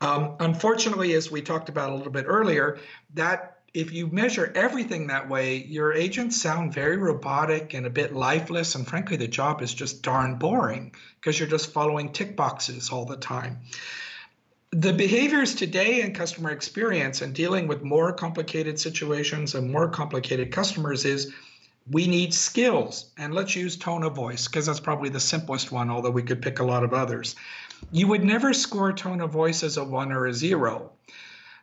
Um, 0.01 0.35
unfortunately, 0.39 1.13
as 1.13 1.29
we 1.29 1.41
talked 1.41 1.69
about 1.69 1.91
a 1.91 1.95
little 1.95 2.11
bit 2.11 2.25
earlier, 2.27 2.79
that 3.13 3.59
if 3.73 3.91
you 3.91 4.07
measure 4.07 4.51
everything 4.55 5.05
that 5.07 5.29
way, 5.29 5.57
your 5.57 5.93
agents 5.93 6.41
sound 6.41 6.73
very 6.73 6.97
robotic 6.97 7.75
and 7.75 7.85
a 7.85 7.91
bit 7.91 8.15
lifeless. 8.15 8.73
And 8.73 8.87
frankly, 8.87 9.17
the 9.17 9.27
job 9.27 9.61
is 9.61 9.73
just 9.73 10.01
darn 10.01 10.35
boring 10.35 10.93
because 11.19 11.39
you're 11.39 11.47
just 11.47 11.71
following 11.71 12.11
tick 12.11 12.35
boxes 12.35 12.89
all 12.89 13.05
the 13.05 13.17
time 13.17 13.59
the 14.71 14.91
behaviors 14.91 15.55
today 15.55 16.01
in 16.01 16.13
customer 16.13 16.51
experience 16.51 17.21
and 17.21 17.33
dealing 17.33 17.67
with 17.67 17.83
more 17.83 18.11
complicated 18.11 18.79
situations 18.79 19.55
and 19.55 19.71
more 19.71 19.87
complicated 19.87 20.51
customers 20.51 21.05
is 21.05 21.33
we 21.89 22.05
need 22.05 22.33
skills. 22.33 23.11
And 23.17 23.33
let's 23.33 23.55
use 23.55 23.77
tone 23.77 24.03
of 24.03 24.13
voice 24.13 24.47
because 24.47 24.65
that's 24.65 24.81
probably 24.81 25.09
the 25.09 25.21
simplest 25.21 25.71
one 25.71 25.89
although 25.89 26.11
we 26.11 26.23
could 26.23 26.41
pick 26.41 26.59
a 26.59 26.65
lot 26.65 26.83
of 26.83 26.93
others. 26.93 27.35
You 27.91 28.07
would 28.07 28.25
never 28.25 28.53
score 28.53 28.91
tone 28.91 29.21
of 29.21 29.31
voice 29.31 29.63
as 29.63 29.77
a 29.77 29.83
one 29.83 30.11
or 30.11 30.25
a 30.25 30.33
zero 30.33 30.91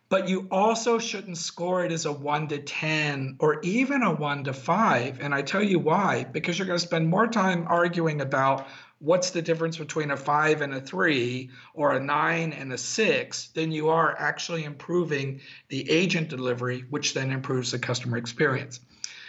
but 0.08 0.28
you 0.28 0.46
also 0.50 0.98
shouldn't 0.98 1.38
score 1.38 1.84
it 1.84 1.90
as 1.90 2.04
a 2.04 2.12
1 2.12 2.48
to 2.48 2.58
10 2.58 3.36
or 3.40 3.60
even 3.62 4.02
a 4.02 4.14
1 4.14 4.44
to 4.44 4.52
5 4.52 5.20
and 5.20 5.34
i 5.34 5.42
tell 5.42 5.62
you 5.62 5.78
why 5.78 6.24
because 6.24 6.58
you're 6.58 6.66
going 6.66 6.78
to 6.78 6.86
spend 6.86 7.08
more 7.08 7.26
time 7.26 7.64
arguing 7.68 8.20
about 8.20 8.66
what's 8.98 9.30
the 9.30 9.42
difference 9.42 9.76
between 9.76 10.10
a 10.10 10.16
five 10.16 10.60
and 10.60 10.74
a 10.74 10.80
three 10.80 11.50
or 11.74 11.92
a 11.92 12.00
nine 12.00 12.52
and 12.52 12.72
a 12.72 12.78
six, 12.78 13.48
then 13.54 13.70
you 13.70 13.88
are 13.88 14.16
actually 14.18 14.64
improving 14.64 15.40
the 15.68 15.90
agent 15.90 16.28
delivery, 16.28 16.84
which 16.90 17.14
then 17.14 17.30
improves 17.30 17.72
the 17.72 17.78
customer 17.78 18.16
experience. 18.16 18.80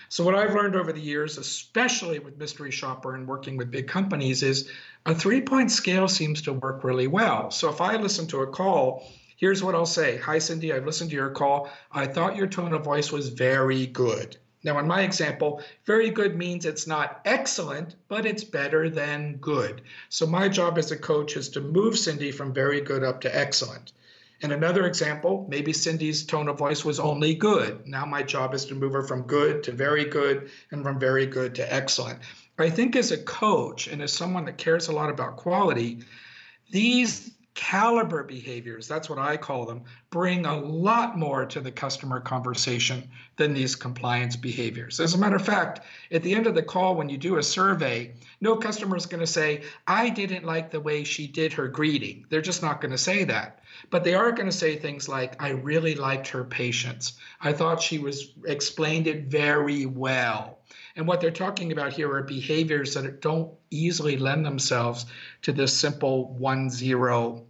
So, 0.10 0.24
what 0.24 0.36
I've 0.36 0.54
learned 0.54 0.76
over 0.76 0.94
the 0.94 1.02
years, 1.02 1.38
especially 1.38 2.20
with 2.20 2.38
Mystery 2.38 2.72
Shopper 2.72 3.16
and 3.16 3.28
working 3.28 3.58
with 3.58 3.72
big 3.72 3.88
companies, 3.88 4.44
is 4.44 4.70
a 5.06 5.16
three 5.16 5.42
point 5.42 5.72
scale 5.72 6.08
seems 6.08 6.42
to 6.44 6.54
work 6.54 6.84
really 6.84 7.08
well. 7.08 7.52
So, 7.52 7.70
if 7.70 7.82
I 7.82 7.96
listen 7.96 8.28
to 8.28 8.42
a 8.42 8.48
call, 8.48 9.04
here's 9.36 9.64
what 9.64 9.76
I'll 9.76 9.86
say 9.86 10.18
Hi, 10.18 10.38
Cindy, 10.40 10.72
I've 10.72 10.86
listened 10.86 11.10
to 11.10 11.16
your 11.16 11.32
call. 11.32 11.70
I 11.92 12.06
thought 12.06 12.36
your 12.36 12.48
tone 12.48 12.74
of 12.74 12.84
voice 12.84 13.12
was 13.12 13.30
very 13.30 13.88
good. 13.88 14.38
Now, 14.66 14.80
in 14.80 14.88
my 14.88 15.04
example, 15.04 15.62
very 15.86 16.10
good 16.10 16.36
means 16.36 16.66
it's 16.66 16.88
not 16.88 17.22
excellent, 17.24 17.94
but 18.08 18.26
it's 18.26 18.44
better 18.44 18.90
than 18.90 19.36
good. 19.36 19.84
So, 20.10 20.26
my 20.26 20.50
job 20.50 20.80
as 20.80 20.92
a 20.92 20.98
coach 20.98 21.38
is 21.38 21.50
to 21.50 21.62
move 21.62 21.96
Cindy 21.96 22.32
from 22.32 22.52
very 22.52 22.82
good 22.82 23.04
up 23.04 23.22
to 23.22 23.38
excellent. 23.38 23.92
In 24.42 24.52
another 24.52 24.88
example, 24.88 25.46
maybe 25.48 25.72
Cindy's 25.72 26.26
tone 26.26 26.50
of 26.50 26.58
voice 26.58 26.84
was 26.84 27.00
only 27.00 27.36
good. 27.36 27.88
Now, 27.88 28.08
my 28.08 28.24
job 28.24 28.56
is 28.56 28.66
to 28.66 28.76
move 28.76 28.94
her 28.94 29.04
from 29.04 29.22
good 29.28 29.62
to 29.66 29.72
very 29.72 30.06
good 30.06 30.50
and 30.72 30.82
from 30.82 30.98
very 30.98 31.28
good 31.28 31.54
to 31.56 31.74
excellent. 31.74 32.18
I 32.58 32.72
think 32.72 32.96
as 32.96 33.12
a 33.12 33.24
coach 33.24 33.86
and 33.86 34.02
as 34.02 34.12
someone 34.14 34.46
that 34.46 34.58
cares 34.58 34.88
a 34.88 34.94
lot 34.94 35.12
about 35.12 35.38
quality, 35.38 36.00
these 36.72 37.35
caliber 37.56 38.22
behaviors, 38.22 38.88
that's 38.88 39.10
what 39.10 39.18
I 39.18 39.38
call 39.38 39.66
them, 39.66 39.84
bring 40.10 40.46
a 40.46 40.60
lot 40.60 41.18
more 41.18 41.46
to 41.46 41.62
the 41.62 41.72
customer 41.72 42.20
conversation 42.20 43.10
than 43.38 43.54
these 43.54 43.76
compliance 43.76 44.36
behaviors. 44.36 45.00
As 45.00 45.14
a 45.14 45.18
matter 45.18 45.38
of 45.38 45.46
fact, 45.46 45.80
at 46.12 46.22
the 46.22 46.36
end 46.36 46.48
of 46.48 46.54
the 46.54 46.62
call, 46.62 46.96
when 46.96 47.10
you 47.10 47.18
do 47.18 47.38
a 47.38 47.44
survey, 47.44 48.14
no 48.42 48.58
customer 48.58 48.98
is 48.98 49.06
going 49.06 49.22
to 49.22 49.28
say, 49.28 49.64
I 49.88 50.10
didn't 50.10 50.46
like 50.46 50.70
the 50.70 50.82
way 50.82 51.04
she 51.04 51.28
did 51.28 51.54
her 51.54 51.68
greeting. 51.68 52.26
They're 52.30 52.42
just 52.42 52.62
not 52.62 52.82
going 52.82 52.92
to 52.92 52.98
say 52.98 53.24
that. 53.24 53.62
But 53.90 54.04
they 54.04 54.14
are 54.14 54.32
going 54.32 54.50
to 54.50 54.56
say 54.56 54.76
things 54.76 55.08
like, 55.10 55.42
I 55.42 55.50
really 55.50 55.96
liked 55.96 56.28
her 56.30 56.44
patience. 56.44 57.14
I 57.42 57.54
thought 57.54 57.82
she 57.82 58.00
was 58.00 58.34
explained 58.46 59.08
it 59.08 59.26
very 59.26 59.86
well. 59.86 60.60
And 60.96 61.08
what 61.08 61.20
they're 61.20 61.32
talking 61.32 61.72
about 61.72 61.94
here 61.94 62.12
are 62.14 62.24
behaviors 62.24 62.94
that 62.94 63.22
don't 63.22 63.54
easily 63.70 64.18
lend 64.18 64.46
themselves 64.46 65.06
to 65.42 65.52
this 65.52 65.76
simple 65.76 66.34
one 66.34 66.70
zero 66.70 67.46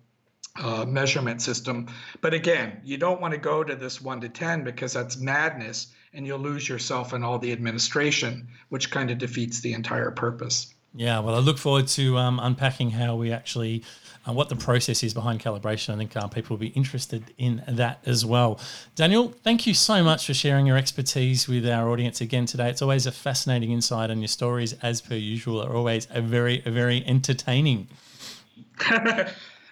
uh, 0.57 0.85
measurement 0.85 1.41
system. 1.41 1.87
But 2.21 2.33
again, 2.33 2.81
you 2.83 2.97
don't 2.97 3.21
want 3.21 3.33
to 3.33 3.39
go 3.39 3.63
to 3.63 3.75
this 3.75 4.01
one 4.01 4.21
to 4.21 4.29
10 4.29 4.63
because 4.63 4.93
that's 4.93 5.17
madness 5.17 5.87
and 6.13 6.25
you'll 6.25 6.39
lose 6.39 6.67
yourself 6.67 7.13
in 7.13 7.23
all 7.23 7.39
the 7.39 7.51
administration, 7.51 8.47
which 8.69 8.89
kind 8.89 9.11
of 9.11 9.17
defeats 9.17 9.59
the 9.59 9.73
entire 9.73 10.11
purpose. 10.11 10.73
Yeah, 10.95 11.19
well, 11.19 11.35
I 11.35 11.39
look 11.39 11.57
forward 11.57 11.87
to 11.89 12.17
um, 12.17 12.39
unpacking 12.39 12.91
how 12.91 13.15
we 13.15 13.33
actually 13.33 13.83
uh, 14.27 14.31
what 14.31 14.47
the 14.47 14.55
process 14.55 15.03
is 15.03 15.13
behind 15.13 15.41
calibration. 15.41 15.93
I 15.93 15.97
think 15.97 16.15
uh, 16.15 16.27
people 16.27 16.55
will 16.55 16.61
be 16.61 16.69
interested 16.69 17.33
in 17.37 17.61
that 17.67 17.99
as 18.05 18.25
well. 18.25 18.59
Daniel, 18.95 19.33
thank 19.43 19.67
you 19.67 19.73
so 19.73 20.03
much 20.03 20.25
for 20.25 20.33
sharing 20.33 20.65
your 20.65 20.77
expertise 20.77 21.49
with 21.49 21.67
our 21.67 21.89
audience 21.89 22.21
again 22.21 22.45
today. 22.45 22.69
It's 22.69 22.81
always 22.81 23.05
a 23.05 23.11
fascinating 23.11 23.71
insight, 23.71 24.09
and 24.09 24.21
your 24.21 24.29
stories, 24.29 24.73
as 24.81 25.01
per 25.01 25.15
usual, 25.15 25.61
are 25.61 25.75
always 25.75 26.07
a 26.11 26.21
very, 26.21 26.63
a 26.65 26.71
very 26.71 27.05
entertaining. 27.05 27.87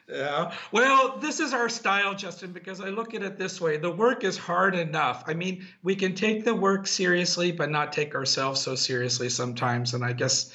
Yeah. 0.10 0.54
Well, 0.74 1.18
this 1.18 1.40
is 1.40 1.54
our 1.54 1.70
style, 1.70 2.14
Justin, 2.14 2.52
because 2.52 2.82
I 2.82 2.90
look 2.90 3.14
at 3.14 3.24
it 3.24 3.40
this 3.40 3.62
way. 3.62 3.78
The 3.78 3.90
work 3.90 4.26
is 4.26 4.38
hard 4.38 4.76
enough. 4.76 5.24
I 5.28 5.34
mean, 5.34 5.66
we 5.82 5.96
can 5.96 6.14
take 6.14 6.44
the 6.44 6.54
work 6.54 6.88
seriously, 6.88 7.54
but 7.54 7.72
not 7.72 7.94
take 7.94 8.14
ourselves 8.14 8.60
so 8.60 8.76
seriously 8.76 9.30
sometimes. 9.30 9.94
And 9.94 10.04
I 10.04 10.12
guess 10.12 10.54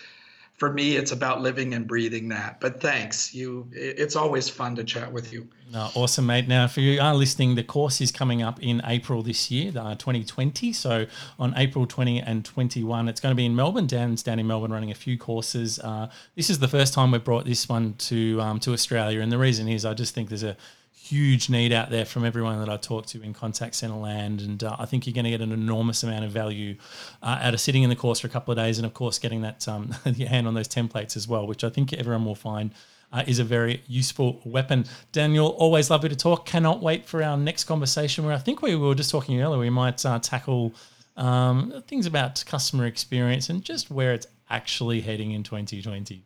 for 0.59 0.73
me, 0.73 0.97
it's 0.97 1.13
about 1.13 1.41
living 1.41 1.73
and 1.73 1.87
breathing 1.87 2.29
that. 2.29 2.61
But 2.61 2.81
thanks, 2.81 3.33
you. 3.33 3.69
It's 3.73 4.17
always 4.17 4.49
fun 4.49 4.75
to 4.77 4.85
chat 4.85 5.13
with 5.13 5.33
you. 5.33 5.49
No, 5.71 5.89
awesome, 5.95 6.27
mate. 6.27 6.49
Now, 6.49 6.65
if 6.65 6.77
you 6.77 7.01
are 7.01 7.15
listening, 7.15 7.55
the 7.55 7.63
course 7.63 8.01
is 8.01 8.11
coming 8.11 8.43
up 8.43 8.61
in 8.61 8.83
April 8.85 9.23
this 9.23 9.53
year, 9.53 9.71
uh, 9.77 9.95
2020. 9.95 10.73
So 10.73 11.07
on 11.39 11.55
April 11.57 11.87
20 11.87 12.21
and 12.21 12.45
21, 12.45 13.09
it's 13.09 13.21
going 13.21 13.31
to 13.31 13.37
be 13.37 13.47
in 13.47 13.55
Melbourne. 13.55 13.87
Dan's 13.87 14.23
down 14.25 14.41
in 14.41 14.49
Melbourne 14.49 14.73
running 14.73 14.91
a 14.91 14.97
few 14.97 15.17
courses. 15.17 15.79
Uh, 15.79 16.11
this 16.35 16.51
is 16.51 16.59
the 16.59 16.69
first 16.69 16.93
time 16.93 17.13
we've 17.13 17.23
brought 17.23 17.45
this 17.45 17.69
one 17.69 17.95
to 17.99 18.41
um, 18.41 18.59
to 18.61 18.73
Australia, 18.73 19.21
and 19.21 19.31
the 19.31 19.39
reason 19.39 19.69
is 19.69 19.85
I 19.85 19.95
just 19.95 20.13
think 20.13 20.29
there's 20.29 20.43
a 20.43 20.57
huge 21.09 21.49
need 21.49 21.73
out 21.73 21.91
there 21.91 22.05
from 22.05 22.25
everyone 22.25 22.59
that 22.59 22.69
I 22.69 22.77
talk 22.77 23.07
to 23.07 23.23
in 23.23 23.33
contact 23.33 23.75
center 23.75 23.97
land, 23.97 24.41
and 24.41 24.63
uh, 24.63 24.77
I 24.79 24.85
think 24.87 25.07
you're 25.07 25.15
going 25.15 25.25
to 25.25 25.31
get 25.31 25.41
an 25.41 25.53
enormous 25.53 26.03
amount 26.03 26.25
of 26.25 26.31
value 26.31 26.77
uh, 27.23 27.39
out 27.41 27.55
of 27.55 27.61
sitting 27.61 27.83
in 27.83 27.91
the 27.91 27.97
course 27.97 28.21
for 28.21 28.27
a 28.27 28.31
couple 28.31 28.53
of 28.53 28.59
days, 28.59 28.79
and 28.79 28.87
of 28.87 28.95
course 28.95 29.19
getting 29.19 29.43
that 29.43 29.67
um, 29.69 29.95
your 30.05 30.29
hand 30.29 30.47
on 30.47 30.55
those 30.55 30.69
templates 30.69 31.17
as 31.17 31.27
well, 31.27 31.47
which 31.47 31.65
I 31.65 31.71
think 31.71 31.93
everyone 31.93 32.25
will 32.25 32.35
find. 32.35 32.73
Uh, 33.11 33.25
is 33.27 33.39
a 33.39 33.45
very 33.45 33.83
useful 33.87 34.39
weapon. 34.45 34.85
Daniel, 35.13 35.47
always 35.59 35.89
lovely 35.89 36.11
to 36.11 36.15
talk. 36.15 36.45
Cannot 36.45 36.83
wait 36.83 37.07
for 37.07 37.23
our 37.23 37.39
next 37.39 37.65
conversation 37.65 38.27
where 38.27 38.35
I 38.35 38.39
think 38.39 38.61
we 38.61 38.77
were 38.77 38.95
just 38.95 39.11
talking 39.11 39.41
earlier. 39.41 39.59
We 39.59 39.71
might 39.71 40.05
uh, 40.05 40.19
tackle 40.19 40.75
um, 41.17 41.83
things 41.89 42.05
about 42.05 42.45
customer 42.47 42.85
experience 42.85 43.49
and 43.49 43.65
just 43.65 43.91
where 43.91 44.13
it's 44.13 44.27
actually 44.51 45.01
heading 45.01 45.33
in 45.33 45.43
2020. 45.43 46.23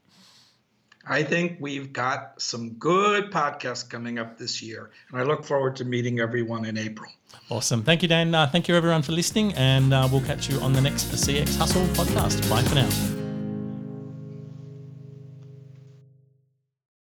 I 1.07 1.23
think 1.23 1.59
we've 1.61 1.93
got 1.93 2.41
some 2.41 2.71
good 2.75 3.31
podcasts 3.31 3.89
coming 3.89 4.19
up 4.19 4.39
this 4.39 4.63
year, 4.63 4.91
and 5.11 5.21
I 5.21 5.25
look 5.25 5.45
forward 5.45 5.77
to 5.77 5.85
meeting 5.85 6.21
everyone 6.21 6.65
in 6.65 6.79
April. 6.79 7.11
Awesome. 7.51 7.83
Thank 7.83 8.03
you, 8.03 8.09
Dan. 8.09 8.35
Uh, 8.35 8.47
thank 8.47 8.69
you, 8.69 8.77
everyone, 8.77 9.03
for 9.03 9.13
listening, 9.13 9.53
and 9.55 9.93
uh, 9.93 10.09
we'll 10.11 10.21
catch 10.23 10.49
you 10.49 10.59
on 10.61 10.73
the 10.73 10.81
next 10.81 11.07
CX 11.07 11.57
Hustle 11.57 11.85
podcast. 11.89 12.49
Bye 12.49 12.63
for 12.63 12.75
now. 12.75 13.22